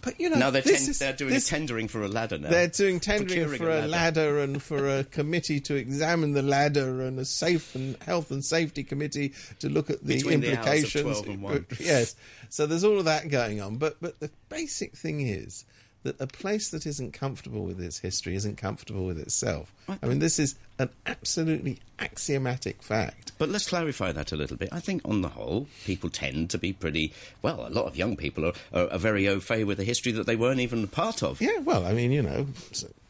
But 0.00 0.18
you 0.18 0.30
know, 0.30 0.36
Now 0.36 0.50
they're, 0.50 0.62
ten- 0.62 0.74
is- 0.74 0.98
they're 0.98 1.12
doing 1.12 1.32
this- 1.32 1.46
a 1.46 1.50
tendering 1.50 1.86
for 1.86 2.02
a 2.02 2.08
ladder 2.08 2.36
now. 2.36 2.50
they're 2.50 2.66
doing 2.66 2.98
tendering 2.98 3.28
Procuring 3.46 3.58
for 3.58 3.70
a 3.70 3.86
ladder. 3.86 3.88
ladder 3.88 4.38
and 4.40 4.60
for 4.60 4.88
a 4.98 5.04
committee 5.18 5.60
to 5.60 5.76
examine 5.76 6.32
the 6.32 6.42
ladder 6.42 7.02
and 7.02 7.20
a 7.20 7.24
safe 7.24 7.76
and 7.76 7.96
health 8.02 8.32
and 8.32 8.44
safety 8.44 8.82
committee 8.82 9.32
to 9.60 9.68
look 9.68 9.90
at 9.90 10.00
the 10.04 10.16
Between 10.16 10.40
the 10.40 10.50
implications. 10.52 11.20
12 11.20 11.28
and 11.28 11.42
1. 11.42 11.66
yes, 11.78 12.16
so 12.48 12.66
there's 12.66 12.82
all 12.82 12.98
of 12.98 13.04
that 13.04 13.28
going 13.30 13.60
on. 13.60 13.76
But 13.76 13.98
but 14.00 14.18
the 14.18 14.30
basic 14.48 14.96
thing 14.96 15.20
is 15.24 15.64
that 16.02 16.20
a 16.20 16.26
place 16.26 16.70
that 16.70 16.84
isn't 16.84 17.12
comfortable 17.12 17.62
with 17.62 17.80
its 17.80 17.98
history 18.00 18.34
isn't 18.34 18.56
comfortable 18.56 19.06
with 19.06 19.20
itself. 19.20 19.72
I 20.02 20.04
mean, 20.08 20.18
this 20.18 20.40
is 20.40 20.56
an 20.78 20.90
absolutely 21.06 21.78
axiomatic 21.98 22.82
fact. 22.82 23.32
But 23.38 23.48
let's 23.48 23.68
clarify 23.68 24.12
that 24.12 24.32
a 24.32 24.36
little 24.36 24.56
bit. 24.56 24.68
I 24.72 24.80
think, 24.80 25.02
on 25.04 25.20
the 25.22 25.28
whole, 25.28 25.66
people 25.84 26.10
tend 26.10 26.50
to 26.50 26.58
be 26.58 26.72
pretty. 26.72 27.12
Well, 27.42 27.66
a 27.66 27.70
lot 27.70 27.86
of 27.86 27.96
young 27.96 28.16
people 28.16 28.46
are, 28.46 28.52
are, 28.72 28.90
are 28.90 28.98
very 28.98 29.28
au 29.28 29.40
fait 29.40 29.64
with 29.64 29.80
a 29.80 29.84
history 29.84 30.12
that 30.12 30.26
they 30.26 30.36
weren't 30.36 30.60
even 30.60 30.84
a 30.84 30.86
part 30.86 31.22
of. 31.22 31.40
Yeah, 31.40 31.58
well, 31.58 31.84
I 31.84 31.92
mean, 31.92 32.12
you 32.12 32.22
know, 32.22 32.46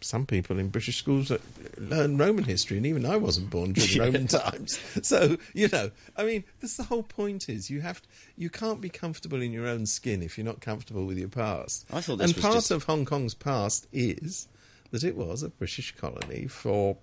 some 0.01 0.27
people 0.27 0.59
in 0.59 0.69
British 0.69 0.97
schools 0.97 1.31
uh, 1.31 1.39
learn 1.79 2.19
Roman 2.19 2.45
history, 2.45 2.77
and 2.77 2.87
even 2.87 3.07
I 3.07 3.17
wasn't 3.17 3.51
born 3.51 3.73
during 3.73 3.99
Roman 4.15 4.27
times. 4.27 4.79
So, 5.03 5.37
you 5.53 5.69
know, 5.69 5.91
I 6.17 6.25
mean, 6.25 6.45
that's 6.61 6.77
the 6.77 6.85
whole 6.85 7.03
point. 7.03 7.49
Is 7.49 7.71
you 7.71 7.81
have 7.81 8.03
you 8.37 8.51
can't 8.51 8.81
be 8.81 8.89
comfortable 8.89 9.41
in 9.43 9.53
your 9.53 9.67
own 9.67 9.87
skin 9.87 10.23
if 10.23 10.37
you're 10.39 10.45
not 10.45 10.61
comfortable 10.61 11.07
with 11.07 11.19
your 11.19 11.29
past. 11.29 11.87
I 11.93 12.01
thought 12.01 12.19
this 12.19 12.33
and 12.33 12.43
part 12.43 12.55
just- 12.55 12.71
of 12.71 12.85
Hong 12.85 13.05
Kong's 13.05 13.35
past 13.35 13.87
is 13.93 14.49
that 14.91 15.05
it 15.05 15.17
was 15.17 15.43
a 15.43 15.49
British 15.49 15.95
colony 15.97 16.47
for. 16.47 16.97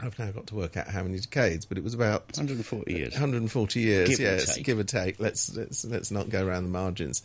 I've 0.00 0.18
now 0.18 0.30
got 0.30 0.46
to 0.48 0.54
work 0.54 0.76
out 0.76 0.88
how 0.88 1.02
many 1.02 1.18
decades, 1.18 1.64
but 1.66 1.76
it 1.76 1.82
was 1.84 1.94
about 1.94 2.36
140 2.36 2.92
years. 2.92 3.12
140 3.14 3.80
years, 3.80 4.08
Give 4.10 4.20
yes, 4.20 4.54
take. 4.54 4.64
give 4.64 4.78
or 4.78 4.84
take. 4.84 5.18
Let's 5.18 5.54
let's 5.56 5.84
let's 5.84 6.10
not 6.10 6.28
go 6.30 6.46
around 6.46 6.64
the 6.64 6.70
margins. 6.70 7.22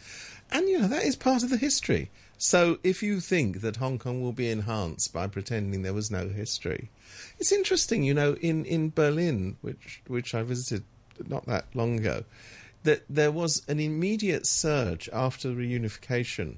And 0.51 0.67
you 0.67 0.79
know 0.79 0.87
that 0.87 1.03
is 1.03 1.15
part 1.15 1.43
of 1.43 1.49
the 1.49 1.57
history. 1.57 2.09
So 2.37 2.79
if 2.83 3.03
you 3.03 3.19
think 3.19 3.61
that 3.61 3.77
Hong 3.77 3.99
Kong 3.99 4.21
will 4.21 4.33
be 4.33 4.49
enhanced 4.49 5.13
by 5.13 5.27
pretending 5.27 5.83
there 5.83 5.93
was 5.93 6.09
no 6.11 6.27
history, 6.27 6.89
it's 7.39 7.51
interesting. 7.51 8.03
You 8.03 8.15
know, 8.15 8.33
in 8.41 8.65
in 8.65 8.89
Berlin, 8.89 9.57
which 9.61 10.01
which 10.07 10.33
I 10.33 10.41
visited 10.41 10.83
not 11.27 11.45
that 11.45 11.65
long 11.75 11.99
ago, 11.99 12.23
that 12.83 13.03
there 13.07 13.31
was 13.31 13.61
an 13.67 13.79
immediate 13.79 14.47
surge 14.47 15.07
after 15.13 15.49
reunification 15.49 16.55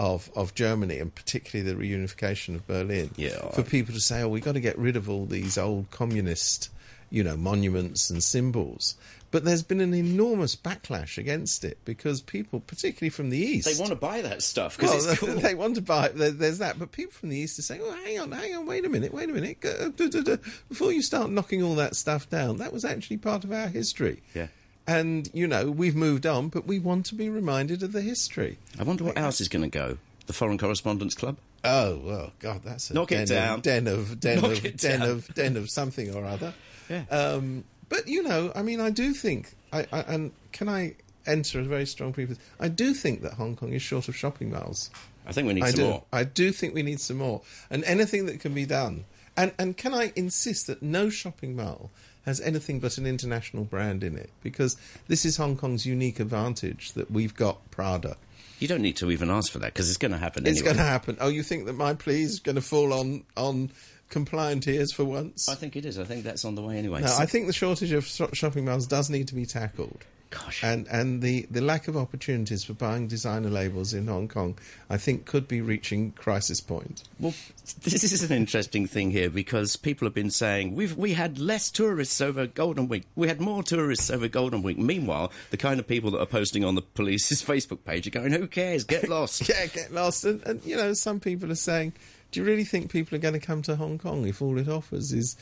of 0.00 0.30
of 0.34 0.54
Germany 0.54 0.98
and 0.98 1.14
particularly 1.14 1.70
the 1.70 1.78
reunification 1.78 2.54
of 2.54 2.66
Berlin 2.66 3.10
Yeah. 3.16 3.50
for 3.52 3.62
people 3.62 3.92
to 3.94 4.00
say, 4.00 4.22
"Oh, 4.22 4.28
we've 4.28 4.42
got 4.42 4.52
to 4.54 4.60
get 4.60 4.78
rid 4.78 4.96
of 4.96 5.10
all 5.10 5.26
these 5.26 5.58
old 5.58 5.90
communist, 5.90 6.70
you 7.10 7.22
know, 7.22 7.36
monuments 7.36 8.08
and 8.10 8.22
symbols." 8.22 8.94
But 9.32 9.44
there's 9.44 9.62
been 9.62 9.80
an 9.80 9.94
enormous 9.94 10.56
backlash 10.56 11.16
against 11.16 11.62
it 11.64 11.78
because 11.84 12.20
people, 12.20 12.58
particularly 12.58 13.10
from 13.10 13.30
the 13.30 13.38
east, 13.38 13.68
They 13.68 13.78
want 13.78 13.90
to 13.90 13.96
buy 13.96 14.22
that 14.22 14.42
stuff 14.42 14.76
because 14.76 15.06
well, 15.06 15.16
cool. 15.34 15.34
they 15.40 15.54
want 15.54 15.76
to 15.76 15.82
buy 15.82 16.06
it. 16.06 16.16
There's 16.16 16.58
that, 16.58 16.78
but 16.80 16.90
people 16.92 17.12
from 17.12 17.28
the 17.28 17.36
east 17.38 17.58
are 17.58 17.62
saying, 17.62 17.82
"Oh, 17.84 17.92
hang 18.04 18.18
on, 18.18 18.32
hang 18.32 18.56
on, 18.56 18.66
wait 18.66 18.84
a 18.84 18.88
minute, 18.88 19.12
wait 19.14 19.28
a 19.28 19.32
minute, 19.32 19.60
Go- 19.60 19.70
uh, 19.70 19.88
duh, 19.94 20.08
duh, 20.08 20.22
duh. 20.22 20.36
before 20.68 20.90
you 20.92 21.02
start 21.02 21.30
knocking 21.30 21.62
all 21.62 21.76
that 21.76 21.94
stuff 21.94 22.28
down, 22.28 22.56
that 22.56 22.72
was 22.72 22.84
actually 22.84 23.18
part 23.18 23.44
of 23.44 23.52
our 23.52 23.68
history." 23.68 24.22
Yeah. 24.34 24.48
And 24.86 25.30
you 25.32 25.46
know, 25.46 25.70
we've 25.70 25.94
moved 25.94 26.26
on, 26.26 26.48
but 26.48 26.66
we 26.66 26.78
want 26.78 27.06
to 27.06 27.14
be 27.14 27.28
reminded 27.28 27.82
of 27.82 27.92
the 27.92 28.00
history. 28.00 28.58
I 28.78 28.82
wonder 28.82 29.04
what 29.04 29.18
else 29.18 29.40
is 29.40 29.48
going 29.48 29.62
to 29.62 29.68
go. 29.68 29.98
The 30.26 30.32
Foreign 30.32 30.58
Correspondents 30.58 31.14
Club? 31.14 31.38
Oh 31.64 32.00
well, 32.02 32.32
God, 32.38 32.62
that's 32.64 32.90
a 32.90 32.94
Knock 32.94 33.08
den 33.08 33.22
it 33.22 33.28
down. 33.28 33.56
Of, 33.56 33.62
den 33.62 33.86
of 33.86 34.20
den 34.20 34.40
Knock 34.40 34.64
of 34.64 34.76
den 34.76 35.00
down. 35.00 35.10
of 35.10 35.34
den 35.34 35.56
of 35.56 35.70
something 35.70 36.14
or 36.14 36.24
other. 36.24 36.54
Yeah. 36.88 37.04
Um, 37.08 37.62
but 37.88 38.08
you 38.08 38.24
know, 38.24 38.50
I 38.52 38.62
mean, 38.62 38.80
I 38.80 38.90
do 38.90 39.14
think, 39.14 39.54
I, 39.72 39.86
I, 39.92 40.00
and 40.00 40.32
can 40.50 40.68
I 40.68 40.96
enter 41.24 41.60
a 41.60 41.62
very 41.62 41.86
strong 41.86 42.12
preface? 42.12 42.36
I 42.58 42.66
do 42.66 42.94
think 42.94 43.22
that 43.22 43.34
Hong 43.34 43.54
Kong 43.54 43.72
is 43.72 43.80
short 43.80 44.08
of 44.08 44.16
shopping 44.16 44.50
malls. 44.50 44.90
I 45.24 45.30
think 45.30 45.46
we 45.46 45.54
need 45.54 45.62
I 45.62 45.70
some 45.70 45.78
do. 45.78 45.86
more. 45.86 46.02
I 46.12 46.24
do 46.24 46.50
think 46.50 46.74
we 46.74 46.82
need 46.82 46.98
some 46.98 47.18
more, 47.18 47.42
and 47.70 47.84
anything 47.84 48.26
that 48.26 48.40
can 48.40 48.54
be 48.54 48.66
done. 48.66 49.04
And 49.36 49.52
and 49.56 49.76
can 49.76 49.94
I 49.94 50.12
insist 50.16 50.66
that 50.66 50.82
no 50.82 51.10
shopping 51.10 51.54
mall 51.54 51.92
has 52.26 52.40
anything 52.40 52.80
but 52.80 52.98
an 52.98 53.06
international 53.06 53.64
brand 53.64 54.04
in 54.04 54.16
it 54.16 54.30
because 54.42 54.76
this 55.08 55.24
is 55.24 55.36
Hong 55.38 55.56
Kong's 55.56 55.86
unique 55.86 56.20
advantage 56.20 56.92
that 56.92 57.10
we've 57.10 57.34
got 57.34 57.70
Prada. 57.70 58.16
You 58.58 58.68
don't 58.68 58.82
need 58.82 58.96
to 58.96 59.10
even 59.10 59.30
ask 59.30 59.50
for 59.50 59.58
that 59.60 59.72
because 59.72 59.88
it's 59.88 59.96
going 59.98 60.12
to 60.12 60.18
happen 60.18 60.46
It's 60.46 60.58
anyway. 60.60 60.74
going 60.74 60.76
to 60.76 60.82
happen. 60.90 61.16
Oh, 61.20 61.28
you 61.28 61.42
think 61.42 61.64
that 61.66 61.72
my 61.72 61.94
plea 61.94 62.22
is 62.22 62.40
going 62.40 62.56
to 62.56 62.62
fall 62.62 62.92
on 62.92 63.24
on 63.36 63.70
compliant 64.10 64.66
ears 64.68 64.92
for 64.92 65.04
once? 65.04 65.48
I 65.48 65.54
think 65.54 65.76
it 65.76 65.86
is. 65.86 65.98
I 65.98 66.04
think 66.04 66.24
that's 66.24 66.44
on 66.44 66.56
the 66.56 66.62
way 66.62 66.76
anyway. 66.76 67.00
no, 67.00 67.06
So- 67.06 67.16
I 67.22 67.26
think 67.26 67.46
the 67.46 67.52
shortage 67.54 67.92
of 67.92 68.04
sho- 68.04 68.28
shopping 68.34 68.64
malls 68.66 68.86
does 68.86 69.08
need 69.08 69.28
to 69.28 69.34
be 69.34 69.46
tackled. 69.46 70.04
Gosh. 70.30 70.62
And 70.62 70.86
and 70.86 71.22
the, 71.22 71.46
the 71.50 71.60
lack 71.60 71.88
of 71.88 71.96
opportunities 71.96 72.62
for 72.62 72.72
buying 72.72 73.08
designer 73.08 73.50
labels 73.50 73.92
in 73.92 74.06
Hong 74.06 74.28
Kong, 74.28 74.56
I 74.88 74.96
think, 74.96 75.26
could 75.26 75.48
be 75.48 75.60
reaching 75.60 76.12
crisis 76.12 76.60
point. 76.60 77.02
Well, 77.18 77.34
this 77.82 78.04
is 78.04 78.22
an 78.22 78.36
interesting 78.36 78.86
thing 78.86 79.10
here 79.10 79.28
because 79.28 79.74
people 79.74 80.06
have 80.06 80.14
been 80.14 80.30
saying 80.30 80.76
we've 80.76 80.96
we 80.96 81.14
had 81.14 81.40
less 81.40 81.68
tourists 81.68 82.20
over 82.20 82.46
Golden 82.46 82.86
Week. 82.86 83.06
We 83.16 83.26
had 83.26 83.40
more 83.40 83.64
tourists 83.64 84.08
over 84.08 84.28
Golden 84.28 84.62
Week. 84.62 84.78
Meanwhile, 84.78 85.32
the 85.50 85.56
kind 85.56 85.80
of 85.80 85.88
people 85.88 86.12
that 86.12 86.20
are 86.20 86.26
posting 86.26 86.64
on 86.64 86.76
the 86.76 86.82
police's 86.82 87.42
Facebook 87.50 87.84
page 87.84 88.06
are 88.06 88.10
going, 88.10 88.32
"Who 88.32 88.46
cares? 88.46 88.84
Get 88.84 89.08
lost." 89.08 89.48
Yeah, 89.48 89.66
get 89.66 89.92
lost. 89.92 90.24
And, 90.24 90.42
and 90.46 90.64
you 90.64 90.76
know, 90.76 90.92
some 90.92 91.18
people 91.18 91.50
are 91.50 91.56
saying, 91.56 91.92
do 92.30 92.38
you 92.38 92.46
really 92.46 92.64
think 92.64 92.92
people 92.92 93.16
are 93.16 93.20
going 93.20 93.34
to 93.34 93.40
come 93.40 93.62
to 93.62 93.74
Hong 93.76 93.98
Kong 93.98 94.26
if 94.26 94.40
all 94.40 94.56
it 94.58 94.68
offers 94.68 95.12
is 95.12 95.36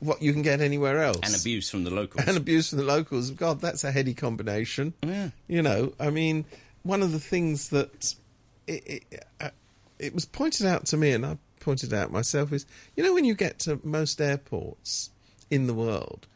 what 0.00 0.22
you 0.22 0.32
can 0.32 0.42
get 0.42 0.60
anywhere 0.60 1.02
else? 1.02 1.20
and 1.22 1.34
abuse 1.34 1.70
from 1.70 1.84
the 1.84 1.90
locals. 1.90 2.24
and 2.28 2.36
abuse 2.36 2.70
from 2.70 2.78
the 2.78 2.84
locals. 2.84 3.30
God, 3.30 3.60
that's 3.60 3.84
a 3.84 3.92
heady 3.92 4.14
combination. 4.14 4.94
Yeah. 5.02 5.30
You 5.46 5.62
know, 5.62 5.92
I 6.00 6.10
mean, 6.10 6.44
one 6.82 7.02
of 7.02 7.12
the 7.12 7.20
things 7.20 7.70
that 7.70 8.14
it, 8.66 9.04
it, 9.10 9.24
uh, 9.40 9.50
it 9.98 10.14
was 10.14 10.24
pointed 10.24 10.66
out 10.66 10.86
to 10.86 10.96
me, 10.96 11.12
and 11.12 11.24
I 11.24 11.38
pointed 11.60 11.92
out 11.92 12.10
myself, 12.10 12.52
is 12.52 12.66
you 12.96 13.02
know 13.02 13.14
when 13.14 13.24
you 13.24 13.34
get 13.34 13.58
to 13.60 13.80
most 13.82 14.20
airports 14.20 15.10
in 15.50 15.66
the 15.66 15.74
world, 15.74 16.26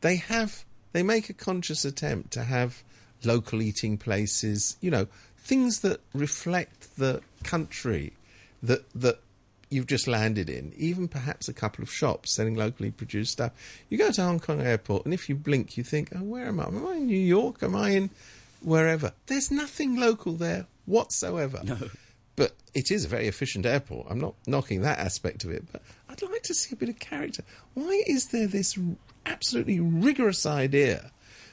they 0.00 0.16
have 0.16 0.64
they 0.92 1.02
make 1.02 1.28
a 1.28 1.34
conscious 1.34 1.84
attempt 1.84 2.32
to 2.32 2.44
have 2.44 2.82
local 3.24 3.62
eating 3.62 3.98
places. 3.98 4.76
You 4.80 4.90
know, 4.90 5.06
things 5.38 5.80
that 5.80 6.00
reflect 6.12 6.96
the 6.96 7.20
country 7.42 8.14
that 8.62 8.84
that 8.94 9.20
you've 9.70 9.86
just 9.86 10.06
landed 10.06 10.48
in, 10.50 10.72
even 10.76 11.08
perhaps 11.08 11.48
a 11.48 11.52
couple 11.52 11.82
of 11.82 11.92
shops 11.92 12.32
selling 12.32 12.54
locally 12.54 12.90
produced 12.90 13.32
stuff. 13.32 13.52
You 13.88 13.98
go 13.98 14.10
to 14.10 14.22
Hong 14.22 14.40
Kong 14.40 14.60
airport, 14.60 15.04
and 15.04 15.14
if 15.14 15.28
you 15.28 15.34
blink, 15.34 15.76
you 15.76 15.84
think, 15.84 16.10
"Oh, 16.14 16.22
where 16.22 16.46
am 16.46 16.60
I? 16.60 16.66
Am 16.66 16.86
I 16.86 16.94
in 16.96 17.06
New 17.06 17.18
York? 17.18 17.62
Am 17.62 17.74
I 17.74 17.90
in 17.90 18.10
wherever?" 18.60 19.12
There's 19.26 19.50
nothing 19.50 19.96
local 19.96 20.34
there 20.34 20.66
whatsoever. 20.86 21.60
No. 21.64 21.78
But 22.36 22.54
it 22.74 22.90
is 22.90 23.04
a 23.04 23.08
very 23.08 23.28
efficient 23.28 23.64
airport. 23.64 24.08
I'm 24.10 24.20
not 24.20 24.34
knocking 24.46 24.80
that 24.82 24.98
aspect 24.98 25.44
of 25.44 25.50
it, 25.50 25.64
but 25.70 25.82
I'd 26.08 26.22
like 26.22 26.42
to 26.44 26.54
see 26.54 26.74
a 26.74 26.76
bit 26.76 26.88
of 26.88 26.98
character. 26.98 27.44
Why 27.74 28.02
is 28.06 28.28
there 28.28 28.48
this 28.48 28.76
absolutely 29.24 29.80
rigorous 29.80 30.44
idea 30.44 31.12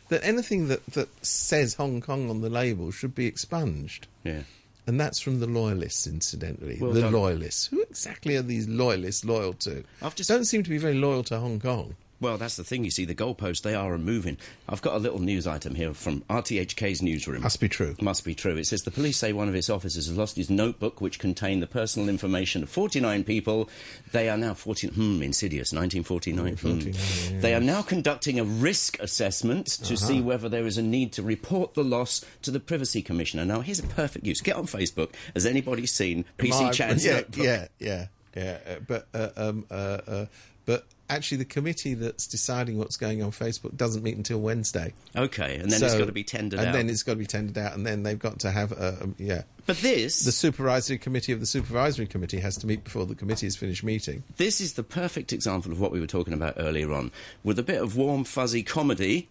that 0.10 0.26
anything 0.26 0.68
that, 0.68 0.86
that 0.88 1.10
says 1.26 1.76
Hong 1.76 2.02
Kong 2.02 2.30
on 2.30 2.42
the 2.42 2.50
label 2.50 2.92
should 2.92 3.16
be 3.16 3.28
expunged? 3.28 4.08
yeah. 4.24 4.42
And 4.88 5.00
that's 5.00 5.20
from 5.20 5.40
the 5.40 5.48
loyalists, 5.48 6.08
incidentally. 6.08 6.78
Well 6.82 6.92
the 6.92 7.02
done. 7.02 7.14
loyalists. 7.14 7.68
Who 7.68 7.82
exactly 7.84 8.36
are 8.36 8.42
these 8.42 8.68
loyalists 8.68 9.24
loyal 9.24 9.54
to? 9.54 9.84
I've 10.02 10.16
just- 10.16 10.30
Don't 10.30 10.46
seem 10.46 10.64
to 10.64 10.70
be 10.70 10.78
very 10.80 10.96
loyal 10.96 11.24
to 11.26 11.40
Hong 11.40 11.60
Kong. 11.60 11.96
Well, 12.22 12.38
that's 12.38 12.56
the 12.56 12.64
thing. 12.64 12.84
You 12.86 12.92
see, 12.92 13.04
the 13.04 13.16
goalposts 13.16 13.62
they 13.64 13.74
are 13.76 13.98
moving. 13.98 14.38
I've 14.70 14.82
got 14.82 14.94
a 14.96 15.00
little 15.00 15.20
news 15.20 15.48
item 15.48 15.76
here 15.76 15.94
from 15.94 16.22
RTHK's 16.30 17.02
newsroom. 17.02 17.42
Must 17.42 17.60
be 17.60 17.68
true. 17.68 17.96
Must 18.00 18.24
be 18.24 18.36
true. 18.36 18.56
It 18.58 18.68
says 18.68 18.84
the 18.84 18.92
police 18.92 19.18
say 19.18 19.34
one 19.34 19.50
of 19.50 19.56
its 19.56 19.70
officers 19.70 20.06
has 20.08 20.16
lost 20.16 20.36
his 20.38 20.50
notebook, 20.50 21.02
which 21.02 21.18
contained 21.20 21.62
the 21.64 21.68
personal 21.68 22.08
information 22.10 22.62
of 22.64 22.70
49 22.70 23.24
people. 23.24 23.68
They 24.12 24.30
are 24.30 24.38
now 24.38 24.54
14. 24.54 24.92
Hmm, 24.92 25.24
insidious. 25.24 25.74
1949. 25.74 26.54
Hmm. 26.58 26.80
49, 26.80 27.40
They 27.42 27.56
are 27.56 27.60
now 27.60 27.82
conducting 27.82 28.40
a 28.40 28.44
risk 28.44 29.00
assessment 29.00 29.66
to 29.68 29.96
Uh-huh. 29.96 30.06
see 30.08 30.22
whether 30.22 30.48
there 30.48 30.68
is 30.68 30.78
a 30.78 30.84
need 30.84 31.12
to 31.14 31.24
report 31.24 31.74
the 31.74 31.84
loss 31.84 32.24
to 32.44 32.52
the 32.52 32.60
Privacy 32.60 33.02
Commissioner. 33.02 33.46
Now, 33.46 33.62
here's 33.62 33.80
a 33.80 33.84
perfect 33.84 34.26
use. 34.28 34.42
Get 34.42 34.56
on 34.56 34.68
Facebook. 34.68 35.10
Has 35.34 35.46
anybody 35.48 35.86
seen 35.88 36.26
PC 36.38 36.72
Chan's 36.72 37.04
yeah, 37.04 37.14
notebook? 37.14 37.44
yeah, 37.44 37.68
yeah, 37.80 38.06
yeah. 38.36 38.58
Uh, 38.68 38.76
but 38.88 39.08
uh, 39.14 39.30
um, 39.36 39.66
uh, 39.72 39.74
uh, 40.08 40.26
but 40.66 40.86
actually 41.12 41.38
the 41.38 41.46
committee 41.46 41.94
that's 41.94 42.26
deciding 42.28 42.78
what's 42.78 42.98
going 42.98 43.22
on 43.22 43.32
Facebook 43.32 43.76
doesn't 43.78 44.02
meet 44.04 44.18
until 44.18 44.40
Wednesday. 44.40 44.94
Okay, 45.16 45.56
and 45.58 45.70
then 45.72 45.84
it's 45.84 45.94
So- 45.94 46.00
got 46.00 46.06
to 46.06 46.12
be 46.12 46.24
tendered 46.24 46.60
and 46.60 46.70
out. 46.70 46.74
then 46.74 46.90
it's 46.90 47.04
got 47.04 47.14
to 47.14 47.20
be 47.20 47.26
tendered 47.26 47.58
out, 47.58 47.76
and 47.76 47.86
then 47.86 48.04
they've 48.04 48.18
got 48.18 48.40
to 48.40 48.52
have 48.52 48.72
a, 48.72 48.98
um, 49.04 49.16
yeah. 49.20 49.44
but 49.66 49.78
this, 49.78 50.22
The 50.22 50.32
supervisory 50.32 50.98
committee 50.98 51.32
of 51.32 51.40
the 51.40 51.46
supervisory 51.46 52.08
committee 52.08 52.40
has 52.40 52.58
to 52.58 52.68
meet 52.68 52.84
before 52.84 53.06
the 53.06 53.16
committee 53.16 53.46
has 53.46 53.56
finished 53.56 53.84
meeting. 53.84 54.24
this 54.38 54.60
is 54.62 54.74
the 54.74 54.84
perfect 54.84 55.32
example 55.34 55.72
of 55.72 55.80
what 55.80 55.92
we 55.92 56.00
were 56.00 56.08
talking 56.08 56.34
about 56.34 56.56
earlier 56.58 56.92
on. 56.92 57.12
With 57.44 57.60
a 57.60 57.64
bit 57.64 57.82
of 57.82 57.96
warm, 57.96 58.24
fuzzy 58.24 58.64
comedy, 58.64 59.30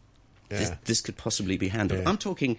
this, 0.49 0.69
Yeah. 0.69 0.77
this 0.85 1.01
could 1.01 1.16
possibly 1.16 1.57
be 1.57 1.69
handled. 1.69 2.03
Yeah. 2.03 2.09
I'm 2.11 2.19
talking 2.19 2.57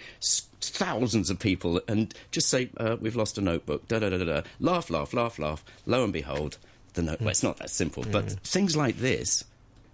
thousands 0.61 1.29
of 1.29 1.39
people, 1.39 1.81
and 1.87 2.13
just 2.31 2.47
say, 2.49 2.69
uh, 2.77 2.97
we've 3.01 3.15
lost 3.15 3.37
a 3.37 3.41
notebook, 3.41 3.87
da 3.87 3.99
da 3.99 4.09
da 4.09 4.17
da 4.17 4.23
da. 4.25 4.41
Laugh, 4.59 4.89
laugh, 4.89 5.13
laugh, 5.13 5.37
laugh. 5.39 5.63
Lo 5.85 6.03
and 6.03 6.13
behold, 6.13 6.57
the 6.93 7.01
note. 7.01 7.19
Well, 7.19 7.29
it's 7.29 7.43
not 7.43 7.57
that 7.57 7.69
simple, 7.69 8.03
but 8.09 8.25
mm. 8.25 8.39
things 8.41 8.75
like 8.75 8.97
this 8.97 9.43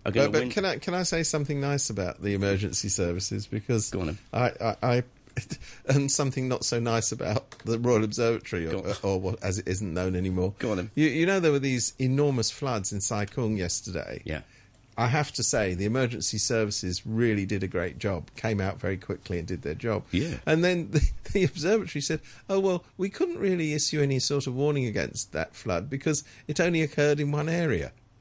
are 0.05 0.11
going 0.11 0.31
But, 0.31 0.39
to 0.39 0.43
win. 0.45 0.51
can 0.51 0.65
I 0.65 0.77
can 0.77 0.93
I 0.93 1.03
say 1.03 1.23
something 1.23 1.59
nice 1.59 1.89
about 1.89 2.21
the 2.21 2.33
emergency 2.33 2.89
services 2.89 3.47
because 3.47 3.89
Go 3.91 4.01
on 4.01 4.05
then. 4.07 4.17
I, 4.33 4.51
I, 4.61 4.75
I 4.81 5.03
and 5.87 6.11
something 6.11 6.47
not 6.47 6.65
so 6.65 6.79
nice 6.79 7.11
about 7.11 7.51
the 7.65 7.77
Royal 7.77 8.03
Observatory 8.03 8.65
Go 8.65 8.79
or, 8.79 8.95
or 9.03 9.19
what 9.19 9.43
as 9.43 9.59
it 9.59 9.67
isn't 9.67 9.93
known 9.93 10.15
anymore. 10.15 10.53
Go 10.59 10.71
on 10.71 10.77
then. 10.77 10.91
You, 10.95 11.07
you 11.07 11.25
know 11.25 11.39
there 11.39 11.51
were 11.51 11.59
these 11.59 11.93
enormous 11.99 12.49
floods 12.49 12.91
in 12.91 13.01
Sai 13.01 13.25
Kung 13.25 13.57
yesterday. 13.57 14.21
yeah. 14.25 14.41
I 14.97 15.07
have 15.07 15.31
to 15.33 15.43
say, 15.43 15.75
the 15.75 15.85
emergency 15.85 16.39
services 16.39 17.05
really 17.05 17.45
did 17.45 17.61
a 17.61 17.67
great 17.67 17.99
job. 17.99 18.31
Came 18.35 18.59
out 18.59 18.79
very 18.79 18.97
quickly 18.97 19.37
and 19.37 19.47
did 19.47 19.61
their 19.61 19.75
job. 19.75 20.03
Yeah. 20.11 20.39
And 20.45 20.63
then 20.63 20.89
the, 20.91 21.07
the 21.33 21.43
observatory 21.43 22.01
said, 22.01 22.21
"Oh 22.49 22.59
well, 22.59 22.83
we 22.97 23.09
couldn't 23.09 23.37
really 23.37 23.73
issue 23.73 24.01
any 24.01 24.19
sort 24.19 24.47
of 24.47 24.55
warning 24.55 24.85
against 24.85 25.33
that 25.33 25.55
flood 25.55 25.89
because 25.89 26.23
it 26.47 26.59
only 26.59 26.81
occurred 26.81 27.19
in 27.19 27.31
one 27.31 27.47
area." 27.47 27.91